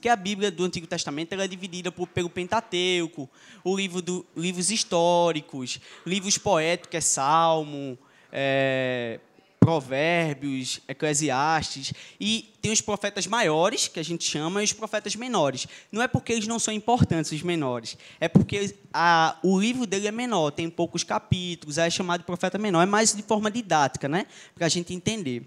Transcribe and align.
que 0.00 0.08
a 0.08 0.14
Bíblia 0.14 0.50
do 0.50 0.64
Antigo 0.64 0.86
Testamento 0.86 1.32
ela 1.32 1.42
é 1.42 1.48
dividida 1.48 1.90
por, 1.90 2.06
pelo 2.06 2.30
Pentateuco, 2.30 3.28
o 3.64 3.76
livro 3.76 4.00
do, 4.00 4.24
livros 4.36 4.70
históricos, 4.70 5.80
livros 6.06 6.38
poéticos, 6.38 6.90
que 6.90 6.96
é 6.96 7.00
Salmo, 7.00 7.98
é, 8.30 9.18
Provérbios, 9.58 10.80
Eclesiastes, 10.86 11.92
e 12.20 12.48
tem 12.62 12.70
os 12.70 12.80
profetas 12.80 13.26
maiores, 13.26 13.88
que 13.88 13.98
a 13.98 14.02
gente 14.04 14.22
chama, 14.22 14.60
e 14.60 14.64
os 14.64 14.72
profetas 14.72 15.16
menores. 15.16 15.66
Não 15.90 16.00
é 16.00 16.06
porque 16.06 16.32
eles 16.32 16.46
não 16.46 16.60
são 16.60 16.72
importantes, 16.72 17.32
os 17.32 17.42
menores, 17.42 17.98
é 18.20 18.28
porque 18.28 18.76
a, 18.94 19.36
o 19.42 19.58
livro 19.58 19.84
dele 19.84 20.06
é 20.06 20.12
menor, 20.12 20.52
tem 20.52 20.70
poucos 20.70 21.02
capítulos, 21.02 21.76
é 21.76 21.90
chamado 21.90 22.20
de 22.20 22.26
profeta 22.26 22.56
menor, 22.56 22.82
é 22.82 22.86
mais 22.86 23.12
de 23.16 23.22
forma 23.22 23.50
didática, 23.50 24.08
né? 24.08 24.26
para 24.54 24.66
a 24.66 24.68
gente 24.68 24.94
entender. 24.94 25.44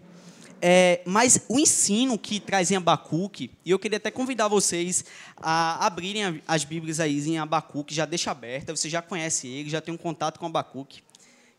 É, 0.63 1.01
mas 1.05 1.45
o 1.49 1.59
ensino 1.59 2.19
que 2.19 2.39
traz 2.39 2.69
em 2.69 2.75
Abacuque, 2.75 3.49
e 3.65 3.71
eu 3.71 3.79
queria 3.79 3.97
até 3.97 4.11
convidar 4.11 4.47
vocês 4.47 5.03
a 5.37 5.83
abrirem 5.83 6.39
as 6.47 6.63
Bíblias 6.63 6.99
aí 6.99 7.19
em 7.27 7.39
Abacuque, 7.39 7.95
já 7.95 8.05
deixa 8.05 8.29
aberta, 8.29 8.75
você 8.75 8.87
já 8.87 9.01
conhece 9.01 9.47
ele, 9.47 9.71
já 9.71 9.81
tem 9.81 9.91
um 9.91 9.97
contato 9.97 10.39
com 10.39 10.45
Abacuque, 10.45 11.01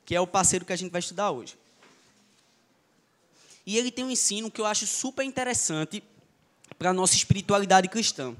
que 0.04 0.14
é 0.14 0.20
o 0.20 0.26
parceiro 0.26 0.64
que 0.64 0.72
a 0.72 0.76
gente 0.76 0.92
vai 0.92 1.00
estudar 1.00 1.32
hoje. 1.32 1.56
E 3.66 3.76
ele 3.76 3.90
tem 3.90 4.04
um 4.04 4.10
ensino 4.10 4.48
que 4.48 4.60
eu 4.60 4.66
acho 4.66 4.86
super 4.86 5.24
interessante 5.24 6.00
para 6.78 6.90
a 6.90 6.92
nossa 6.92 7.16
espiritualidade 7.16 7.88
cristã. 7.88 8.36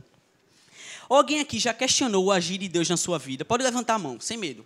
Alguém 1.08 1.40
aqui 1.40 1.58
já 1.58 1.74
questionou 1.74 2.26
o 2.26 2.32
agir 2.32 2.58
de 2.58 2.68
Deus 2.68 2.88
na 2.88 2.96
sua 2.96 3.18
vida? 3.18 3.44
Pode 3.44 3.64
levantar 3.64 3.94
a 3.94 3.98
mão, 3.98 4.20
sem 4.20 4.36
medo. 4.36 4.64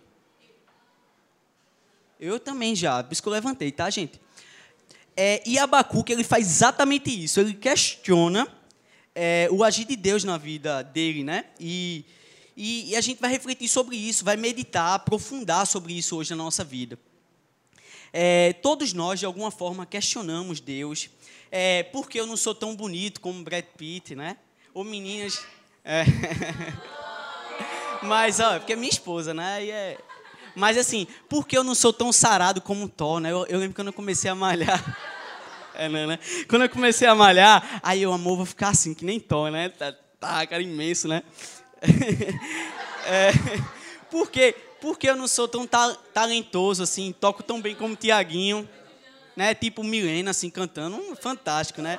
Eu 2.19 2.39
também 2.39 2.75
já, 2.75 3.03
por 3.03 3.13
isso 3.13 3.21
que 3.21 3.27
eu 3.27 3.33
levantei, 3.33 3.71
tá, 3.71 3.89
gente? 3.89 4.26
É, 5.19 5.41
e 5.47 5.57
Abacuque 5.57 6.13
ele 6.13 6.23
faz 6.23 6.45
exatamente 6.45 7.09
isso. 7.09 7.39
Ele 7.39 7.55
questiona 7.55 8.47
é, 9.15 9.49
o 9.51 9.63
agir 9.63 9.85
de 9.85 9.95
Deus 9.95 10.23
na 10.23 10.37
vida 10.37 10.83
dele, 10.83 11.23
né? 11.23 11.45
E, 11.59 12.05
e, 12.55 12.91
e, 12.91 12.95
a 12.95 13.01
gente 13.01 13.19
vai 13.19 13.31
refletir 13.31 13.67
sobre 13.67 13.95
isso, 13.95 14.23
vai 14.23 14.37
meditar, 14.37 14.93
aprofundar 14.93 15.65
sobre 15.65 15.97
isso 15.97 16.15
hoje 16.15 16.29
na 16.29 16.35
nossa 16.35 16.63
vida. 16.63 16.99
É, 18.13 18.53
todos 18.61 18.93
nós, 18.93 19.19
de 19.19 19.25
alguma 19.25 19.49
forma, 19.49 19.87
questionamos 19.87 20.59
Deus. 20.59 21.09
É, 21.49 21.81
por 21.81 22.07
que 22.07 22.19
eu 22.19 22.27
não 22.27 22.37
sou 22.37 22.53
tão 22.53 22.75
bonito 22.75 23.19
como 23.19 23.43
Brad 23.43 23.65
Pitt, 23.75 24.15
né? 24.15 24.37
Ou 24.71 24.83
meninas. 24.83 25.43
É. 25.83 26.03
Mas, 28.05 28.39
ó, 28.39 28.59
porque 28.59 28.73
é 28.73 28.75
minha 28.75 28.89
esposa, 28.89 29.33
né? 29.33 29.65
E 29.65 29.71
é, 29.71 29.97
mas 30.57 30.75
assim, 30.75 31.05
por 31.29 31.47
que 31.47 31.55
eu 31.55 31.63
não 31.63 31.75
sou 31.75 31.93
tão 31.93 32.11
sarado 32.11 32.59
como 32.61 32.89
Thor, 32.89 33.19
né? 33.19 33.31
Eu, 33.31 33.45
eu 33.45 33.59
lembro 33.59 33.75
quando 33.75 33.89
eu 33.89 33.93
comecei 33.93 34.29
a 34.29 34.33
malhar. 34.33 34.97
Né, 35.89 36.07
né? 36.07 36.19
Quando 36.49 36.63
eu 36.63 36.69
comecei 36.69 37.07
a 37.07 37.13
malhar, 37.13 37.79
aí 37.83 38.01
eu, 38.01 38.11
amor, 38.11 38.37
vou 38.37 38.45
ficar 38.45 38.69
assim, 38.69 38.93
que 38.93 39.05
nem 39.05 39.19
Thor, 39.19 39.51
né? 39.51 39.69
Tá, 39.69 39.93
tá 40.19 40.47
cara 40.47 40.61
imenso, 40.61 41.07
né? 41.07 41.23
É, 43.09 43.31
por 44.11 44.29
quê? 44.29 44.53
Porque 44.81 45.09
eu 45.09 45.15
não 45.15 45.29
sou 45.29 45.47
tão 45.47 45.65
ta 45.65 45.95
talentoso, 46.13 46.83
assim, 46.83 47.15
toco 47.17 47.41
tão 47.41 47.61
bem 47.61 47.73
como 47.73 47.93
o 47.93 47.95
Tiaguinho, 47.95 48.67
né? 49.33 49.55
Tipo 49.55 49.81
Milena, 49.81 50.31
assim, 50.31 50.49
cantando. 50.49 51.01
Fantástico, 51.15 51.81
né? 51.81 51.97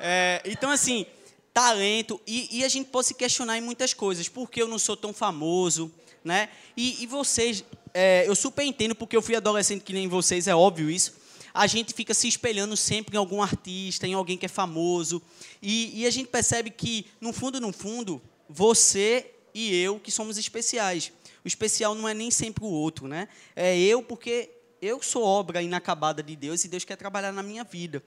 É, 0.00 0.40
então, 0.46 0.70
assim, 0.70 1.04
talento. 1.52 2.18
E, 2.26 2.60
e, 2.60 2.64
a 2.64 2.68
gente 2.68 2.88
pode 2.88 3.08
se 3.08 3.14
questionar 3.14 3.58
em 3.58 3.60
muitas 3.60 3.92
coisas. 3.92 4.26
Por 4.26 4.48
que 4.48 4.62
eu 4.62 4.68
não 4.68 4.78
sou 4.78 4.96
tão 4.96 5.12
famoso, 5.12 5.92
né? 6.24 6.48
E, 6.74 7.02
e 7.02 7.06
vocês 7.06 7.62
é, 7.92 8.24
eu 8.26 8.34
super 8.34 8.64
entendo, 8.64 8.94
porque 8.94 9.16
eu 9.16 9.22
fui 9.22 9.34
adolescente 9.34 9.82
que 9.82 9.92
nem 9.92 10.08
vocês, 10.08 10.46
é 10.46 10.54
óbvio 10.54 10.90
isso. 10.90 11.14
A 11.52 11.66
gente 11.66 11.94
fica 11.94 12.14
se 12.14 12.28
espelhando 12.28 12.76
sempre 12.76 13.16
em 13.16 13.18
algum 13.18 13.42
artista, 13.42 14.06
em 14.06 14.14
alguém 14.14 14.36
que 14.36 14.46
é 14.46 14.48
famoso. 14.48 15.22
E, 15.62 16.02
e 16.02 16.06
a 16.06 16.10
gente 16.10 16.28
percebe 16.28 16.70
que, 16.70 17.06
no 17.20 17.32
fundo, 17.32 17.60
no 17.60 17.72
fundo, 17.72 18.20
você 18.48 19.32
e 19.54 19.74
eu 19.74 19.98
que 19.98 20.10
somos 20.10 20.38
especiais. 20.38 21.12
O 21.44 21.48
especial 21.48 21.94
não 21.94 22.08
é 22.08 22.14
nem 22.14 22.30
sempre 22.30 22.64
o 22.64 22.68
outro, 22.68 23.08
né? 23.08 23.28
É 23.56 23.76
eu 23.78 24.02
porque 24.02 24.50
eu 24.80 25.02
sou 25.02 25.24
obra 25.24 25.62
inacabada 25.62 26.22
de 26.22 26.36
Deus 26.36 26.64
e 26.64 26.68
Deus 26.68 26.84
quer 26.84 26.96
trabalhar 26.96 27.32
na 27.32 27.42
minha 27.42 27.64
vida. 27.64 28.02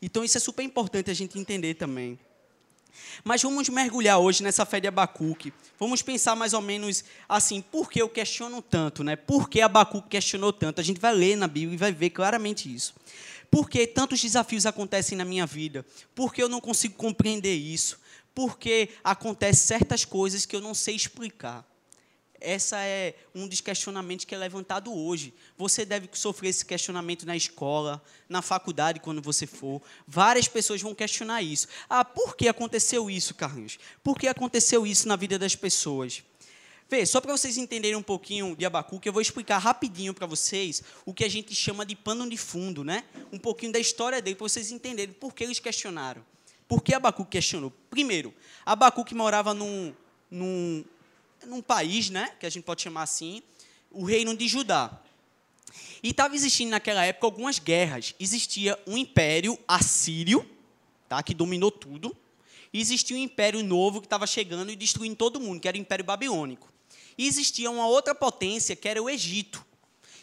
Então 0.00 0.24
isso 0.24 0.36
é 0.36 0.40
super 0.40 0.62
importante 0.62 1.10
a 1.10 1.14
gente 1.14 1.38
entender 1.38 1.74
também. 1.74 2.18
Mas 3.24 3.42
vamos 3.42 3.68
mergulhar 3.68 4.18
hoje 4.18 4.42
nessa 4.42 4.64
fé 4.64 4.80
de 4.80 4.88
Abacuque. 4.88 5.52
Vamos 5.78 6.02
pensar 6.02 6.34
mais 6.36 6.52
ou 6.52 6.60
menos 6.60 7.04
assim, 7.28 7.60
por 7.60 7.90
que 7.90 8.00
eu 8.00 8.08
questiono 8.08 8.62
tanto, 8.62 9.02
né? 9.02 9.16
Por 9.16 9.48
que 9.48 9.60
Abacuque 9.60 10.08
questionou 10.08 10.52
tanto? 10.52 10.80
A 10.80 10.84
gente 10.84 11.00
vai 11.00 11.14
ler 11.14 11.36
na 11.36 11.48
Bíblia 11.48 11.74
e 11.74 11.78
vai 11.78 11.92
ver 11.92 12.10
claramente 12.10 12.72
isso. 12.72 12.94
Por 13.50 13.68
que 13.68 13.86
tantos 13.86 14.20
desafios 14.20 14.66
acontecem 14.66 15.16
na 15.16 15.24
minha 15.24 15.46
vida? 15.46 15.84
Por 16.14 16.32
que 16.32 16.42
eu 16.42 16.48
não 16.48 16.60
consigo 16.60 16.94
compreender 16.94 17.54
isso? 17.54 17.98
Por 18.34 18.58
que 18.58 18.90
acontecem 19.02 19.66
certas 19.66 20.04
coisas 20.04 20.44
que 20.44 20.54
eu 20.54 20.60
não 20.60 20.74
sei 20.74 20.94
explicar? 20.94 21.64
Essa 22.40 22.78
é 22.84 23.14
um 23.34 23.48
dos 23.48 23.60
questionamentos 23.60 24.24
que 24.24 24.34
é 24.34 24.38
levantado 24.38 24.94
hoje. 24.94 25.32
Você 25.56 25.84
deve 25.84 26.08
sofrer 26.12 26.50
esse 26.50 26.64
questionamento 26.64 27.26
na 27.26 27.36
escola, 27.36 28.02
na 28.28 28.42
faculdade, 28.42 29.00
quando 29.00 29.22
você 29.22 29.46
for. 29.46 29.80
Várias 30.06 30.48
pessoas 30.48 30.80
vão 30.82 30.94
questionar 30.94 31.42
isso. 31.42 31.68
Ah, 31.88 32.04
por 32.04 32.36
que 32.36 32.48
aconteceu 32.48 33.10
isso, 33.10 33.34
Carlinhos? 33.34 33.78
Por 34.02 34.18
que 34.18 34.28
aconteceu 34.28 34.86
isso 34.86 35.08
na 35.08 35.16
vida 35.16 35.38
das 35.38 35.56
pessoas? 35.56 36.22
Vê, 36.88 37.04
só 37.04 37.20
para 37.20 37.36
vocês 37.36 37.56
entenderem 37.56 37.96
um 37.96 38.02
pouquinho 38.02 38.54
de 38.54 38.64
Abacuque, 38.64 39.08
eu 39.08 39.12
vou 39.12 39.20
explicar 39.20 39.58
rapidinho 39.58 40.14
para 40.14 40.24
vocês 40.24 40.84
o 41.04 41.12
que 41.12 41.24
a 41.24 41.28
gente 41.28 41.52
chama 41.52 41.84
de 41.84 41.96
pano 41.96 42.28
de 42.30 42.36
fundo, 42.36 42.84
né? 42.84 43.02
Um 43.32 43.38
pouquinho 43.38 43.72
da 43.72 43.78
história 43.80 44.22
dele, 44.22 44.36
para 44.36 44.48
vocês 44.48 44.70
entenderem 44.70 45.12
por 45.12 45.34
que 45.34 45.42
eles 45.42 45.58
questionaram. 45.58 46.24
Por 46.68 46.82
que 46.82 46.94
Abacuque 46.94 47.30
questionou? 47.30 47.72
Primeiro, 47.90 48.32
Abacuque 48.64 49.16
morava 49.16 49.52
num, 49.52 49.92
num 50.30 50.84
num 51.46 51.62
país, 51.62 52.10
né, 52.10 52.32
que 52.38 52.46
a 52.46 52.50
gente 52.50 52.64
pode 52.64 52.82
chamar 52.82 53.02
assim, 53.02 53.42
o 53.90 54.04
reino 54.04 54.36
de 54.36 54.46
Judá. 54.48 55.00
E 56.02 56.10
estava 56.10 56.34
existindo 56.34 56.70
naquela 56.70 57.04
época 57.04 57.26
algumas 57.26 57.58
guerras. 57.58 58.14
Existia 58.18 58.78
um 58.86 58.96
império 58.96 59.58
assírio, 59.66 60.48
tá, 61.08 61.22
que 61.22 61.34
dominou 61.34 61.70
tudo, 61.70 62.16
e 62.72 62.80
existia 62.80 63.16
um 63.16 63.20
império 63.20 63.62
novo 63.62 64.00
que 64.00 64.06
estava 64.06 64.26
chegando 64.26 64.70
e 64.70 64.76
destruindo 64.76 65.16
todo 65.16 65.40
mundo, 65.40 65.60
que 65.60 65.68
era 65.68 65.76
o 65.76 65.80
Império 65.80 66.04
Babilônico. 66.04 66.70
E 67.16 67.26
existia 67.26 67.70
uma 67.70 67.86
outra 67.86 68.14
potência, 68.14 68.76
que 68.76 68.88
era 68.88 69.02
o 69.02 69.08
Egito. 69.08 69.64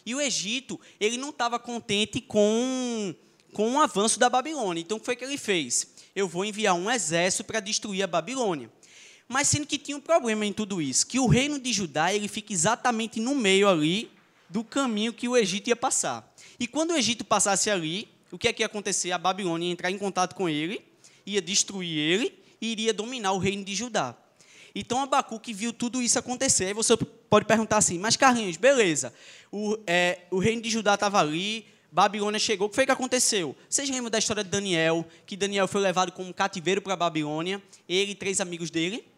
E 0.06 0.14
o 0.14 0.20
Egito, 0.20 0.78
ele 1.00 1.16
não 1.16 1.30
estava 1.30 1.58
contente 1.58 2.20
com, 2.20 3.14
com 3.52 3.74
o 3.74 3.80
avanço 3.80 4.18
da 4.18 4.30
Babilônia. 4.30 4.80
Então, 4.80 4.98
o 4.98 5.00
que 5.00 5.06
foi 5.06 5.16
que 5.16 5.24
ele 5.24 5.38
fez? 5.38 5.88
Eu 6.14 6.28
vou 6.28 6.44
enviar 6.44 6.74
um 6.74 6.90
exército 6.90 7.42
para 7.42 7.58
destruir 7.58 8.02
a 8.02 8.06
Babilônia. 8.06 8.70
Mas 9.34 9.48
sendo 9.48 9.66
que 9.66 9.78
tinha 9.78 9.96
um 9.96 10.00
problema 10.00 10.46
em 10.46 10.52
tudo 10.52 10.80
isso, 10.80 11.04
que 11.04 11.18
o 11.18 11.26
reino 11.26 11.58
de 11.58 11.72
Judá 11.72 12.14
ele 12.14 12.28
fica 12.28 12.52
exatamente 12.52 13.18
no 13.18 13.34
meio 13.34 13.68
ali 13.68 14.08
do 14.48 14.62
caminho 14.62 15.12
que 15.12 15.28
o 15.28 15.36
Egito 15.36 15.66
ia 15.66 15.74
passar. 15.74 16.32
E 16.56 16.68
quando 16.68 16.92
o 16.92 16.96
Egito 16.96 17.24
passasse 17.24 17.68
ali, 17.68 18.06
o 18.30 18.38
que 18.38 18.46
é 18.46 18.52
que 18.52 18.62
ia 18.62 18.66
acontecer? 18.66 19.10
A 19.10 19.18
Babilônia 19.18 19.66
ia 19.66 19.72
entrar 19.72 19.90
em 19.90 19.98
contato 19.98 20.36
com 20.36 20.48
ele, 20.48 20.84
ia 21.26 21.42
destruir 21.42 21.98
ele 21.98 22.44
e 22.60 22.70
iria 22.70 22.94
dominar 22.94 23.32
o 23.32 23.38
reino 23.38 23.64
de 23.64 23.74
Judá. 23.74 24.14
Então 24.72 25.02
Abacuque 25.02 25.52
viu 25.52 25.72
tudo 25.72 26.00
isso 26.00 26.16
acontecer. 26.16 26.66
Aí 26.66 26.72
você 26.72 26.96
pode 26.96 27.44
perguntar 27.44 27.78
assim, 27.78 27.98
mas 27.98 28.16
Carlinhos, 28.16 28.56
beleza, 28.56 29.12
o, 29.50 29.76
é, 29.84 30.20
o 30.30 30.38
reino 30.38 30.62
de 30.62 30.70
Judá 30.70 30.94
estava 30.94 31.18
ali, 31.18 31.66
Babilônia 31.90 32.38
chegou, 32.38 32.68
o 32.68 32.70
que 32.70 32.76
foi 32.76 32.86
que 32.86 32.92
aconteceu? 32.92 33.56
Vocês 33.68 33.90
lembram 33.90 34.10
da 34.10 34.18
história 34.20 34.44
de 34.44 34.50
Daniel, 34.50 35.04
que 35.26 35.36
Daniel 35.36 35.66
foi 35.66 35.80
levado 35.80 36.12
como 36.12 36.32
cativeiro 36.32 36.80
para 36.80 36.92
a 36.92 36.96
Babilônia, 36.96 37.60
ele 37.88 38.12
e 38.12 38.14
três 38.14 38.40
amigos 38.40 38.70
dele? 38.70 39.12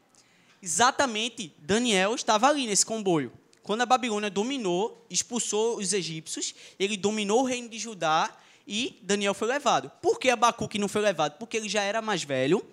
Exatamente 0.62 1.52
Daniel 1.58 2.14
estava 2.14 2.48
ali 2.48 2.66
nesse 2.66 2.84
comboio. 2.84 3.32
Quando 3.62 3.80
a 3.80 3.86
Babilônia 3.86 4.30
dominou, 4.30 5.04
expulsou 5.10 5.78
os 5.78 5.92
egípcios, 5.92 6.54
ele 6.78 6.96
dominou 6.96 7.40
o 7.40 7.44
reino 7.44 7.68
de 7.68 7.78
Judá 7.78 8.30
e 8.66 8.98
Daniel 9.02 9.34
foi 9.34 9.48
levado. 9.48 9.90
Por 10.00 10.18
que 10.18 10.30
Abacuque 10.30 10.78
não 10.78 10.88
foi 10.88 11.02
levado? 11.02 11.36
Porque 11.38 11.56
ele 11.56 11.68
já 11.68 11.82
era 11.82 12.00
mais 12.00 12.22
velho 12.22 12.64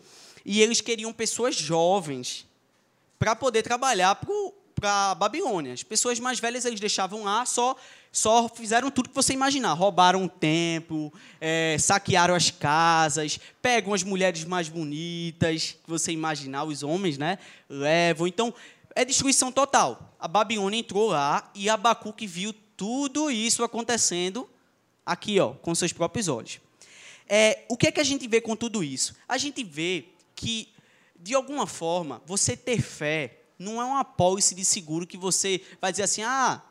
e 0.46 0.62
eles 0.62 0.82
queriam 0.82 1.12
pessoas 1.12 1.56
jovens 1.56 2.46
para 3.18 3.36
poder 3.36 3.64
trabalhar 3.64 4.16
para 4.16 4.30
a 4.86 5.16
Babilônia. 5.16 5.74
As 5.74 5.84
pessoas 5.84 6.20
mais 6.20 6.40
velhas 6.40 6.66
eles 6.66 6.80
deixavam 6.80 7.24
lá 7.24 7.46
só 7.46 7.76
só 8.14 8.48
fizeram 8.48 8.92
tudo 8.92 9.10
que 9.10 9.16
você 9.16 9.34
imaginar. 9.34 9.74
Roubaram 9.74 10.24
o 10.24 10.30
templo, 10.30 11.12
é, 11.42 11.76
saquearam 11.80 12.36
as 12.36 12.52
casas, 12.52 13.40
pegam 13.60 13.92
as 13.92 14.04
mulheres 14.04 14.46
mais 14.46 14.70
bonitas 14.70 15.72
que 15.84 15.90
você 15.90 16.12
imaginar, 16.12 16.64
os 16.64 16.84
homens, 16.84 17.18
né? 17.18 17.40
Levam. 17.68 18.28
Então, 18.28 18.54
é 18.96 19.04
destruição 19.04 19.52
total. 19.52 20.16
A 20.20 20.28
Babilônia 20.28 20.78
entrou 20.78 21.10
lá 21.10 21.52
e 21.56 21.68
Abacuque 21.68 22.28
viu 22.28 22.54
tudo 22.78 23.32
isso 23.32 23.64
acontecendo 23.64 24.48
aqui, 25.04 25.40
ó, 25.40 25.54
com 25.54 25.74
seus 25.74 25.92
próprios 25.92 26.28
olhos. 26.28 26.60
É, 27.28 27.66
o 27.68 27.76
que 27.76 27.88
é 27.88 27.92
que 27.92 28.00
a 28.00 28.04
gente 28.04 28.28
vê 28.28 28.40
com 28.40 28.56
tudo 28.56 28.84
isso? 28.84 29.16
A 29.28 29.40
gente 29.40 29.64
vê 29.64 30.06
que, 30.36 30.70
de 31.20 31.34
alguma 31.34 31.66
forma, 31.66 32.22
você 32.28 32.56
ter 32.56 32.80
fé 32.80 33.40
não 33.58 33.82
é 33.82 33.86
uma 33.86 34.04
pólice 34.04 34.56
de 34.56 34.66
seguro 34.66 35.08
que 35.08 35.18
você 35.18 35.62
vai 35.80 35.92
dizer 35.92 36.04
assim, 36.04 36.24
ah, 36.24 36.62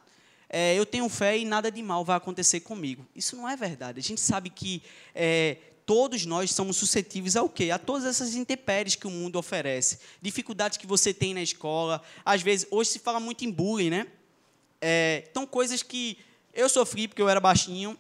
é, 0.49 0.79
eu 0.79 0.85
tenho 0.85 1.09
fé 1.09 1.39
e 1.39 1.45
nada 1.45 1.71
de 1.71 1.83
mal 1.83 2.05
vai 2.05 2.17
acontecer 2.17 2.61
comigo. 2.61 3.07
Isso 3.17 3.35
não 3.37 3.49
é 3.49 3.57
verdade. 3.57 3.99
A 3.99 4.03
gente 4.03 4.21
sabe 4.21 4.51
que 4.51 4.83
é, 5.15 5.57
todos 5.87 6.27
nós 6.27 6.51
somos 6.53 6.77
suscetíveis 6.77 7.37
ao 7.37 7.49
quê? 7.49 7.71
A 7.71 7.79
todas 7.79 8.05
essas 8.05 8.35
intempéries 8.35 8.95
que 8.95 9.07
o 9.07 9.11
mundo 9.11 9.37
oferece. 9.37 9.99
Dificuldades 10.21 10.77
que 10.77 10.87
você 10.87 11.15
tem 11.15 11.33
na 11.33 11.43
escola. 11.43 12.03
Às 12.25 12.43
vezes, 12.43 12.67
hoje 12.71 12.91
se 12.91 12.99
fala 12.99 13.19
muito 13.19 13.45
em 13.45 13.51
bullying, 13.51 13.91
né? 13.91 14.07
É, 14.81 15.25
então, 15.31 15.47
coisas 15.47 15.83
que 15.83 16.19
eu 16.53 16.69
sofri 16.69 17.09
porque 17.09 17.23
eu 17.23 17.29
era 17.29 17.41
baixinho, 17.41 17.97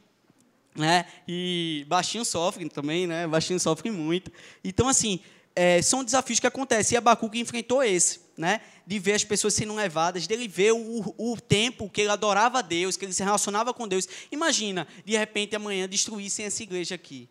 né? 0.74 1.06
E 1.26 1.86
baixinho 1.88 2.24
sofre 2.24 2.68
também, 2.68 3.06
né? 3.06 3.26
Baixinho 3.26 3.58
sofre 3.58 3.90
muito. 3.90 4.30
Então, 4.62 4.88
assim, 4.88 5.20
é, 5.54 5.80
são 5.82 6.02
desafios 6.04 6.40
que 6.40 6.46
acontecem. 6.46 6.94
E 6.94 6.98
Abacuque 6.98 7.38
enfrentou 7.38 7.82
esse, 7.82 8.20
né? 8.36 8.60
De 8.86 8.98
ver 8.98 9.12
as 9.14 9.24
pessoas 9.24 9.54
sendo 9.54 9.74
levadas, 9.74 10.26
dele 10.26 10.48
ver 10.48 10.72
o, 10.72 11.14
o 11.16 11.40
tempo 11.40 11.88
que 11.88 12.00
ele 12.00 12.10
adorava 12.10 12.58
a 12.58 12.62
Deus, 12.62 12.96
que 12.96 13.04
ele 13.04 13.12
se 13.12 13.22
relacionava 13.22 13.72
com 13.72 13.86
Deus. 13.86 14.08
Imagina, 14.30 14.86
de 15.04 15.16
repente, 15.16 15.54
amanhã 15.54 15.88
destruíssem 15.88 16.46
essa 16.46 16.62
igreja 16.62 16.94
aqui. 16.94 17.28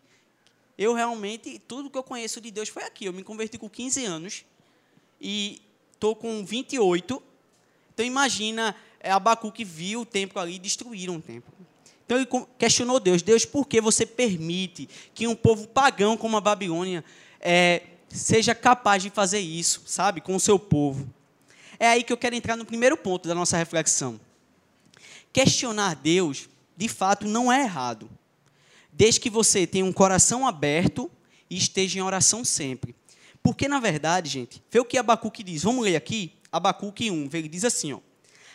Eu 0.78 0.94
realmente, 0.94 1.60
tudo 1.68 1.90
que 1.90 1.98
eu 1.98 2.02
conheço 2.02 2.40
de 2.40 2.50
Deus 2.50 2.68
foi 2.68 2.84
aqui. 2.84 3.04
Eu 3.04 3.12
me 3.12 3.22
converti 3.22 3.58
com 3.58 3.68
15 3.68 4.04
anos 4.04 4.44
e 5.20 5.60
estou 5.92 6.16
com 6.16 6.44
28. 6.44 7.22
Então, 7.92 8.06
imagina, 8.06 8.74
é, 8.98 9.10
Abacuque 9.10 9.64
viu 9.64 10.00
o 10.00 10.06
templo 10.06 10.40
ali 10.40 10.54
e 10.54 10.58
destruíram 10.58 11.16
o 11.16 11.20
templo. 11.20 11.52
Então 12.04 12.18
ele 12.18 12.28
questionou 12.58 13.00
Deus: 13.00 13.22
Deus, 13.22 13.44
por 13.44 13.66
que 13.66 13.80
você 13.80 14.04
permite 14.04 14.88
que 15.14 15.26
um 15.26 15.34
povo 15.34 15.66
pagão 15.66 16.16
como 16.16 16.36
a 16.36 16.40
Babilônia 16.40 17.04
é, 17.40 17.82
seja 18.12 18.54
capaz 18.54 19.02
de 19.02 19.10
fazer 19.10 19.40
isso, 19.40 19.82
sabe, 19.86 20.20
com 20.20 20.36
o 20.36 20.40
seu 20.40 20.58
povo? 20.58 21.08
É 21.78 21.88
aí 21.88 22.04
que 22.04 22.12
eu 22.12 22.16
quero 22.16 22.36
entrar 22.36 22.56
no 22.56 22.64
primeiro 22.64 22.96
ponto 22.96 23.26
da 23.26 23.34
nossa 23.34 23.56
reflexão. 23.56 24.20
Questionar 25.32 25.96
Deus, 25.96 26.48
de 26.76 26.88
fato, 26.88 27.26
não 27.26 27.50
é 27.50 27.62
errado, 27.62 28.08
desde 28.92 29.20
que 29.20 29.30
você 29.30 29.66
tenha 29.66 29.84
um 29.84 29.92
coração 29.92 30.46
aberto 30.46 31.10
e 31.48 31.56
esteja 31.56 31.98
em 31.98 32.02
oração 32.02 32.44
sempre. 32.44 32.94
Porque, 33.42 33.66
na 33.66 33.80
verdade, 33.80 34.28
gente, 34.28 34.62
vê 34.70 34.78
o 34.78 34.84
que 34.84 34.98
Abacuque 34.98 35.42
diz. 35.42 35.62
Vamos 35.62 35.84
ler 35.84 35.96
aqui? 35.96 36.32
Abacuque 36.52 37.10
1, 37.10 37.28
ele 37.32 37.48
diz 37.48 37.64
assim, 37.64 37.92
ó. 37.92 37.98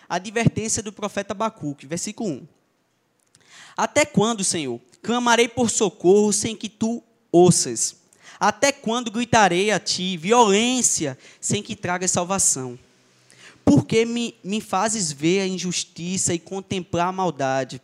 Advertência 0.08 0.82
do 0.82 0.94
profeta 0.94 1.34
Abacuque, 1.34 1.86
versículo 1.86 2.30
1. 2.30 2.48
Até 3.76 4.06
quando, 4.06 4.44
Senhor, 4.44 4.80
clamarei 5.02 5.48
por 5.48 5.70
socorro 5.70 6.32
sem 6.32 6.56
que 6.56 6.70
tu 6.70 7.04
ouças? 7.32 7.98
Até 8.40 8.72
quando 8.72 9.12
gritarei 9.12 9.72
a 9.72 9.80
ti 9.80 10.18
violência 10.18 11.18
sem 11.42 11.64
que 11.64 11.76
traga 11.76 12.08
salvação? 12.08 12.78
Porque 13.66 14.06
me, 14.06 14.36
me 14.44 14.62
fazes 14.62 15.12
ver 15.12 15.42
a 15.42 15.48
injustiça 15.48 16.34
e 16.34 16.40
contemplar 16.40 17.08
a 17.08 17.12
maldade? 17.12 17.82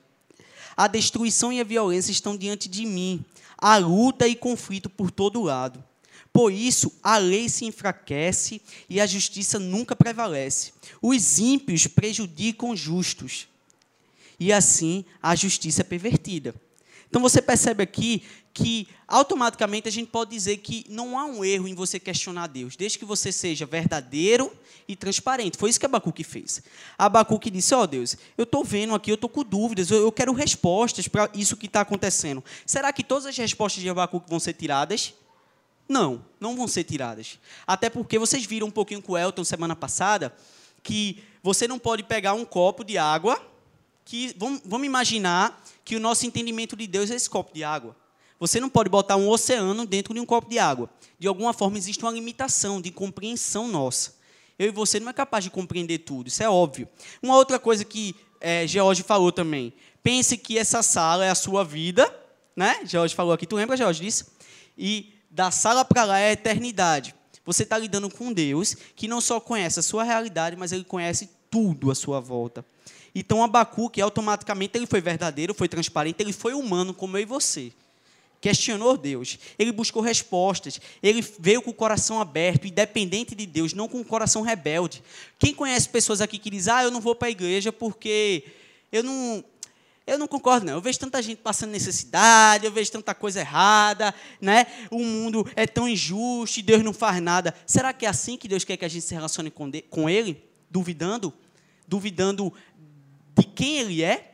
A 0.78 0.88
destruição 0.88 1.52
e 1.52 1.60
a 1.60 1.64
violência 1.64 2.12
estão 2.12 2.38
diante 2.38 2.70
de 2.70 2.86
mim, 2.86 3.24
a 3.58 3.78
luta 3.78 4.28
e 4.28 4.36
conflito 4.36 4.90
por 4.90 5.12
todo 5.12 5.42
lado. 5.42 5.84
Por 6.32 6.52
isso, 6.52 6.92
a 7.04 7.18
lei 7.18 7.48
se 7.48 7.66
enfraquece 7.66 8.62
e 8.90 9.00
a 9.00 9.06
justiça 9.06 9.60
nunca 9.60 9.96
prevalece. 9.96 10.72
Os 11.02 11.38
ímpios 11.38 11.86
prejudicam 11.86 12.72
os 12.72 12.80
justos 12.80 13.48
e 14.40 14.52
assim 14.52 15.06
a 15.22 15.36
justiça 15.36 15.82
é 15.82 15.84
pervertida. 15.84 16.54
Então 17.14 17.22
você 17.22 17.44
percebe 17.44 17.84
aqui 17.84 18.24
que 18.52 18.88
automaticamente 19.08 19.88
a 19.88 19.92
gente 19.92 20.08
pode 20.08 20.32
dizer 20.32 20.58
que 20.58 20.84
não 20.90 21.16
há 21.16 21.26
um 21.26 21.46
erro 21.46 21.68
em 21.68 21.76
você 21.76 22.00
questionar 22.00 22.48
Deus, 22.48 22.76
desde 22.76 22.98
que 22.98 23.06
você 23.06 23.32
seja 23.32 23.68
verdadeiro 23.68 24.52
e 24.88 24.96
transparente. 24.96 25.56
Foi 25.56 25.70
isso 25.70 25.80
que 25.80 25.86
Abacuque 25.86 26.24
fez. 26.24 26.64
Abacuque 26.98 27.52
disse: 27.52 27.76
Ó 27.76 27.84
oh, 27.84 27.86
Deus, 27.86 28.18
eu 28.36 28.46
estou 28.46 28.64
vendo 28.64 28.96
aqui, 28.96 29.12
eu 29.12 29.14
estou 29.14 29.30
com 29.30 29.44
dúvidas, 29.44 29.92
eu 29.92 30.12
quero 30.12 30.34
respostas 30.34 31.08
para 31.08 31.30
isso 31.36 31.56
que 31.56 31.68
está 31.68 31.82
acontecendo. 31.82 32.44
Será 32.66 32.92
que 32.92 33.04
todas 33.04 33.28
as 33.28 33.38
respostas 33.38 33.84
de 33.84 33.90
Abacuque 33.92 34.28
vão 34.28 34.40
ser 34.40 34.54
tiradas? 34.54 35.14
Não, 35.88 36.26
não 36.40 36.56
vão 36.56 36.68
ser 36.68 36.84
tiradas. 36.84 37.38
Até 37.68 37.92
porque 37.92 38.18
vocês 38.18 38.44
viram 38.44 38.66
um 38.66 38.72
pouquinho 38.72 39.04
com 39.04 39.12
o 39.12 39.18
Elton 39.20 39.44
semana 39.44 39.76
passada 39.76 40.36
que 40.82 41.24
você 41.44 41.68
não 41.68 41.78
pode 41.78 42.02
pegar 42.02 42.34
um 42.34 42.44
copo 42.44 42.84
de 42.84 42.98
água 42.98 43.53
que 44.06 44.36
vamos, 44.38 44.62
vamos 44.66 44.86
imaginar 44.86 45.64
que 45.84 45.96
o 45.96 46.00
nosso 46.00 46.26
entendimento 46.26 46.76
de 46.76 46.88
Deus 46.88 47.12
é 47.12 47.16
esse 47.16 47.30
copo 47.30 47.54
de 47.54 47.64
água. 47.64 47.96
Você 48.40 48.60
não 48.60 48.70
pode 48.70 48.90
botar 48.90 49.16
um 49.16 49.30
oceano 49.30 49.86
dentro 49.86 50.14
de 50.14 50.20
um 50.20 50.26
copo 50.26 50.50
de 50.50 50.60
água. 50.60 50.90
De 51.18 51.28
alguma 51.28 51.54
forma 51.54 51.78
existe 51.78 52.04
uma 52.04 52.12
limitação 52.12 52.82
de 52.82 52.92
compreensão 52.92 53.68
nossa. 53.68 54.16
Eu 54.60 54.68
e 54.68 54.72
você 54.72 55.00
não 55.00 55.10
é 55.10 55.14
capaz 55.14 55.44
de 55.44 55.50
compreender 55.50 56.00
tudo, 56.00 56.28
isso 56.28 56.44
é 56.44 56.50
óbvio. 56.50 56.88
Uma 57.22 57.36
outra 57.36 57.58
coisa 57.58 57.84
que 57.84 58.16
é, 58.40 58.68
George 58.68 59.02
falou 59.04 59.32
também. 59.32 59.74
Pense 60.04 60.38
que 60.38 60.58
essa 60.58 60.84
sala 60.84 61.26
é 61.26 61.30
a 61.30 61.36
sua 61.36 61.64
vida, 61.64 62.14
né? 62.56 62.82
George 62.86 63.16
falou 63.16 63.34
aqui, 63.34 63.48
tu 63.48 63.56
lembra, 63.56 63.78
George, 63.78 64.04
disso? 64.04 64.26
E 64.78 65.14
da 65.32 65.50
sala 65.50 65.84
para 65.86 66.04
lá 66.04 66.20
é 66.20 66.30
a 66.30 66.34
eternidade. 66.34 67.16
Você 67.46 67.64
está 67.64 67.78
lidando 67.78 68.10
com 68.10 68.32
Deus 68.32 68.76
que 68.96 69.08
não 69.08 69.20
só 69.20 69.40
conhece 69.40 69.80
a 69.80 69.84
sua 69.84 70.04
realidade, 70.04 70.56
mas 70.56 70.72
ele 70.72 70.84
conhece 70.84 71.30
tudo 71.50 71.90
à 71.90 71.96
sua 71.96 72.20
volta. 72.20 72.66
Então 73.16 73.44
Abacuque 73.44 74.02
automaticamente 74.02 74.78
ele 74.78 74.88
foi 74.88 75.02
verdadeiro, 75.02 75.54
foi 75.54 75.68
transparente, 75.68 76.22
ele 76.22 76.34
foi 76.34 76.54
humano 76.54 76.94
como 76.94 77.18
eu 77.18 77.22
e 77.22 77.26
você. 77.26 77.72
Questionou 78.42 78.98
Deus, 78.98 79.40
ele 79.58 79.72
buscou 79.72 80.02
respostas, 80.02 80.82
ele 81.02 81.26
veio 81.40 81.62
com 81.62 81.72
o 81.72 81.74
coração 81.74 82.20
aberto, 82.20 82.68
independente 82.68 83.34
de 83.34 83.46
Deus, 83.46 83.74
não 83.74 83.88
com 83.88 84.02
o 84.02 84.06
coração 84.06 84.42
rebelde. 84.42 85.02
Quem 85.40 85.54
conhece 85.54 85.88
pessoas 85.88 86.20
aqui 86.20 86.38
que 86.38 86.50
dizem, 86.50 86.74
ah, 86.74 86.84
eu 86.84 86.92
não 86.92 87.00
vou 87.00 87.16
para 87.16 87.30
a 87.30 87.32
igreja 87.32 87.72
porque 87.72 88.44
eu 88.92 89.02
não, 89.02 89.46
eu 90.06 90.18
não 90.18 90.28
concordo, 90.28 90.66
não. 90.66 90.74
Eu 90.74 90.82
vejo 90.82 91.00
tanta 91.00 91.22
gente 91.22 91.38
passando 91.38 91.72
necessidade, 91.72 92.66
eu 92.66 92.72
vejo 92.72 92.92
tanta 92.92 93.16
coisa 93.16 93.40
errada, 93.40 94.14
né? 94.42 94.68
O 94.92 95.00
mundo 95.00 95.50
é 95.56 95.66
tão 95.66 95.88
injusto 95.88 96.60
e 96.60 96.62
Deus 96.62 96.84
não 96.84 96.94
faz 96.94 97.22
nada. 97.22 97.56
Será 97.66 97.94
que 97.94 98.06
é 98.06 98.10
assim 98.10 98.36
que 98.36 98.48
Deus 98.50 98.66
quer 98.66 98.76
que 98.76 98.84
a 98.84 98.90
gente 98.90 99.06
se 99.06 99.14
relacione 99.14 99.52
com 99.90 100.10
Ele? 100.10 100.44
Duvidando? 100.70 101.34
Duvidando 101.88 102.54
de 103.36 103.44
quem 103.44 103.78
ele 103.78 104.04
é, 104.04 104.34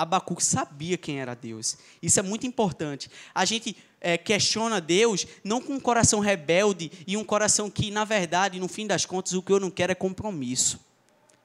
Abacuque 0.00 0.42
sabia 0.42 0.96
quem 0.96 1.20
era 1.20 1.34
Deus. 1.34 1.76
Isso 2.02 2.18
é 2.18 2.22
muito 2.22 2.46
importante. 2.46 3.10
A 3.34 3.44
gente 3.44 3.76
é, 4.00 4.16
questiona 4.16 4.80
Deus 4.80 5.26
não 5.44 5.60
com 5.60 5.74
um 5.74 5.80
coração 5.80 6.20
rebelde 6.20 6.90
e 7.06 7.18
um 7.18 7.24
coração 7.24 7.68
que, 7.68 7.90
na 7.90 8.04
verdade, 8.04 8.58
no 8.58 8.66
fim 8.66 8.86
das 8.86 9.04
contas, 9.04 9.34
o 9.34 9.42
que 9.42 9.52
eu 9.52 9.60
não 9.60 9.70
quero 9.70 9.92
é 9.92 9.94
compromisso. 9.94 10.80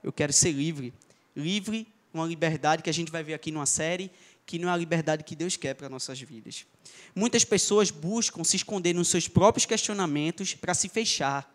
Eu 0.02 0.14
quero 0.14 0.32
ser 0.32 0.54
livre. 0.54 0.94
Livre, 1.36 1.86
uma 2.14 2.26
liberdade 2.26 2.82
que 2.82 2.90
a 2.90 2.94
gente 2.94 3.12
vai 3.12 3.24
ver 3.24 3.34
aqui 3.34 3.52
numa 3.52 3.66
série, 3.66 4.10
que 4.46 4.58
não 4.58 4.70
é 4.70 4.72
a 4.72 4.78
liberdade 4.78 5.26
que 5.26 5.36
Deus 5.36 5.58
quer 5.58 5.74
para 5.74 5.90
nossas 5.90 6.22
vidas. 6.22 6.66
Muitas 7.14 7.44
pessoas 7.44 7.92
buscam 7.92 8.44
se 8.46 8.56
esconder 8.56 8.94
nos 8.94 9.10
seus 9.10 9.28
próprios 9.28 9.66
questionamentos 9.66 10.54
para 10.54 10.74
se 10.74 10.88
fechar 10.88 11.55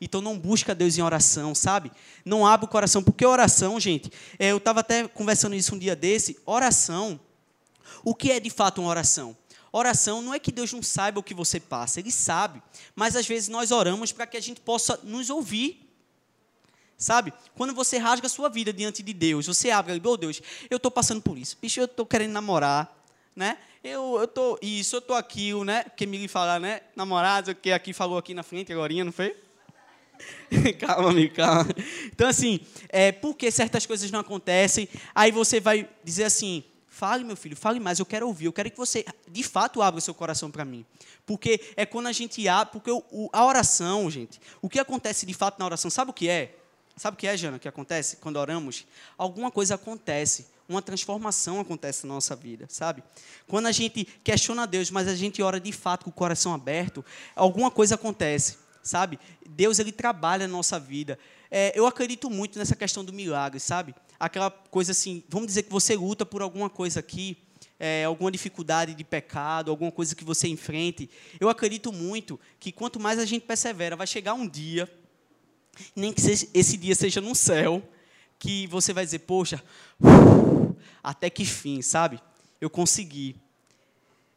então 0.00 0.20
não 0.20 0.38
busca 0.38 0.74
Deus 0.74 0.96
em 0.96 1.02
oração, 1.02 1.54
sabe? 1.54 1.90
Não 2.24 2.46
abre 2.46 2.66
o 2.66 2.68
coração, 2.68 3.02
porque 3.02 3.26
oração, 3.26 3.78
gente, 3.80 4.10
é, 4.38 4.52
eu 4.52 4.58
estava 4.58 4.80
até 4.80 5.08
conversando 5.08 5.54
isso 5.54 5.74
um 5.74 5.78
dia 5.78 5.96
desse, 5.96 6.38
oração, 6.46 7.18
o 8.04 8.14
que 8.14 8.30
é 8.30 8.40
de 8.40 8.50
fato 8.50 8.80
uma 8.80 8.90
oração? 8.90 9.36
Oração 9.70 10.22
não 10.22 10.32
é 10.32 10.38
que 10.38 10.50
Deus 10.50 10.72
não 10.72 10.82
saiba 10.82 11.20
o 11.20 11.22
que 11.22 11.34
você 11.34 11.60
passa, 11.60 12.00
Ele 12.00 12.10
sabe, 12.10 12.62
mas 12.94 13.16
às 13.16 13.26
vezes 13.26 13.48
nós 13.48 13.70
oramos 13.70 14.12
para 14.12 14.26
que 14.26 14.36
a 14.36 14.40
gente 14.40 14.60
possa 14.60 14.98
nos 15.02 15.30
ouvir. 15.30 15.84
Sabe? 16.96 17.32
Quando 17.54 17.72
você 17.72 17.96
rasga 17.96 18.26
a 18.26 18.30
sua 18.30 18.48
vida 18.48 18.72
diante 18.72 19.04
de 19.04 19.12
Deus, 19.12 19.46
você 19.46 19.70
abre, 19.70 20.00
oh 20.04 20.16
Deus, 20.16 20.42
eu 20.68 20.78
estou 20.78 20.90
passando 20.90 21.22
por 21.22 21.38
isso, 21.38 21.56
bicho, 21.62 21.78
eu 21.78 21.84
estou 21.84 22.04
querendo 22.04 22.32
namorar, 22.32 22.92
né? 23.36 23.56
Eu 23.84 24.24
estou 24.24 24.58
isso, 24.60 24.96
eu 24.96 24.98
estou 24.98 25.14
aquilo, 25.14 25.64
né? 25.64 25.84
Porque 25.84 26.04
me 26.06 26.26
fala, 26.26 26.58
né? 26.58 26.80
Namorado, 26.96 27.54
que 27.54 27.70
aqui 27.70 27.92
falou 27.92 28.18
aqui 28.18 28.34
na 28.34 28.42
frente 28.42 28.72
agora, 28.72 28.92
não 29.04 29.12
foi? 29.12 29.36
calma, 30.78 31.10
amigo, 31.10 31.34
calma. 31.34 31.66
Então, 32.06 32.28
assim, 32.28 32.60
é, 32.88 33.12
por 33.12 33.34
que 33.34 33.50
certas 33.50 33.86
coisas 33.86 34.10
não 34.10 34.20
acontecem? 34.20 34.88
Aí 35.14 35.30
você 35.30 35.60
vai 35.60 35.88
dizer 36.04 36.24
assim: 36.24 36.64
fale, 36.98 37.22
meu 37.22 37.36
filho, 37.36 37.56
fale 37.56 37.78
mais, 37.78 38.00
eu 38.00 38.06
quero 38.06 38.26
ouvir, 38.26 38.46
eu 38.46 38.52
quero 38.52 38.70
que 38.70 38.76
você, 38.76 39.04
de 39.30 39.42
fato, 39.44 39.80
abra 39.80 39.98
o 39.98 40.00
seu 40.00 40.12
coração 40.12 40.50
para 40.50 40.64
mim. 40.64 40.84
Porque 41.24 41.60
é 41.76 41.86
quando 41.86 42.08
a 42.08 42.12
gente 42.12 42.46
abre, 42.48 42.72
porque 42.72 42.90
o, 42.90 43.04
o, 43.10 43.28
a 43.32 43.44
oração, 43.44 44.10
gente, 44.10 44.40
o 44.60 44.68
que 44.68 44.80
acontece 44.80 45.24
de 45.24 45.32
fato 45.32 45.58
na 45.58 45.64
oração, 45.64 45.90
sabe 45.90 46.10
o 46.10 46.14
que 46.14 46.28
é? 46.28 46.56
Sabe 46.96 47.14
o 47.14 47.18
que 47.18 47.28
é, 47.28 47.36
Jana, 47.36 47.58
que 47.60 47.68
acontece 47.68 48.16
quando 48.16 48.36
oramos? 48.38 48.84
Alguma 49.16 49.50
coisa 49.50 49.76
acontece, 49.76 50.48
uma 50.68 50.82
transformação 50.82 51.60
acontece 51.60 52.04
na 52.04 52.14
nossa 52.14 52.34
vida, 52.34 52.66
sabe? 52.68 53.04
Quando 53.46 53.66
a 53.66 53.72
gente 53.72 54.04
questiona 54.24 54.66
Deus, 54.66 54.90
mas 54.90 55.06
a 55.06 55.14
gente 55.14 55.40
ora 55.40 55.60
de 55.60 55.70
fato 55.70 56.04
com 56.04 56.10
o 56.10 56.12
coração 56.12 56.52
aberto, 56.52 57.04
alguma 57.36 57.70
coisa 57.70 57.94
acontece 57.94 58.58
sabe? 58.82 59.18
Deus 59.48 59.78
ele 59.78 59.92
trabalha 59.92 60.46
na 60.46 60.52
nossa 60.52 60.78
vida. 60.78 61.18
É, 61.50 61.72
eu 61.74 61.86
acredito 61.86 62.28
muito 62.28 62.58
nessa 62.58 62.76
questão 62.76 63.04
do 63.04 63.12
milagre, 63.12 63.58
sabe? 63.60 63.94
Aquela 64.18 64.50
coisa 64.50 64.92
assim, 64.92 65.22
vamos 65.28 65.46
dizer 65.48 65.62
que 65.62 65.70
você 65.70 65.94
luta 65.94 66.26
por 66.26 66.42
alguma 66.42 66.68
coisa 66.68 67.00
aqui, 67.00 67.38
é, 67.78 68.04
alguma 68.04 68.30
dificuldade 68.30 68.94
de 68.94 69.04
pecado, 69.04 69.70
alguma 69.70 69.92
coisa 69.92 70.14
que 70.14 70.24
você 70.24 70.48
enfrente. 70.48 71.08
Eu 71.38 71.48
acredito 71.48 71.92
muito 71.92 72.38
que 72.58 72.72
quanto 72.72 72.98
mais 72.98 73.18
a 73.18 73.24
gente 73.24 73.46
persevera, 73.46 73.96
vai 73.96 74.06
chegar 74.06 74.34
um 74.34 74.48
dia, 74.48 74.90
nem 75.94 76.12
que 76.12 76.20
esse 76.20 76.76
dia 76.76 76.94
seja 76.94 77.20
no 77.20 77.34
céu, 77.34 77.82
que 78.38 78.66
você 78.66 78.92
vai 78.92 79.04
dizer, 79.04 79.20
poxa, 79.20 79.62
até 81.02 81.30
que 81.30 81.44
fim, 81.44 81.82
sabe? 81.82 82.20
Eu 82.60 82.68
consegui. 82.68 83.36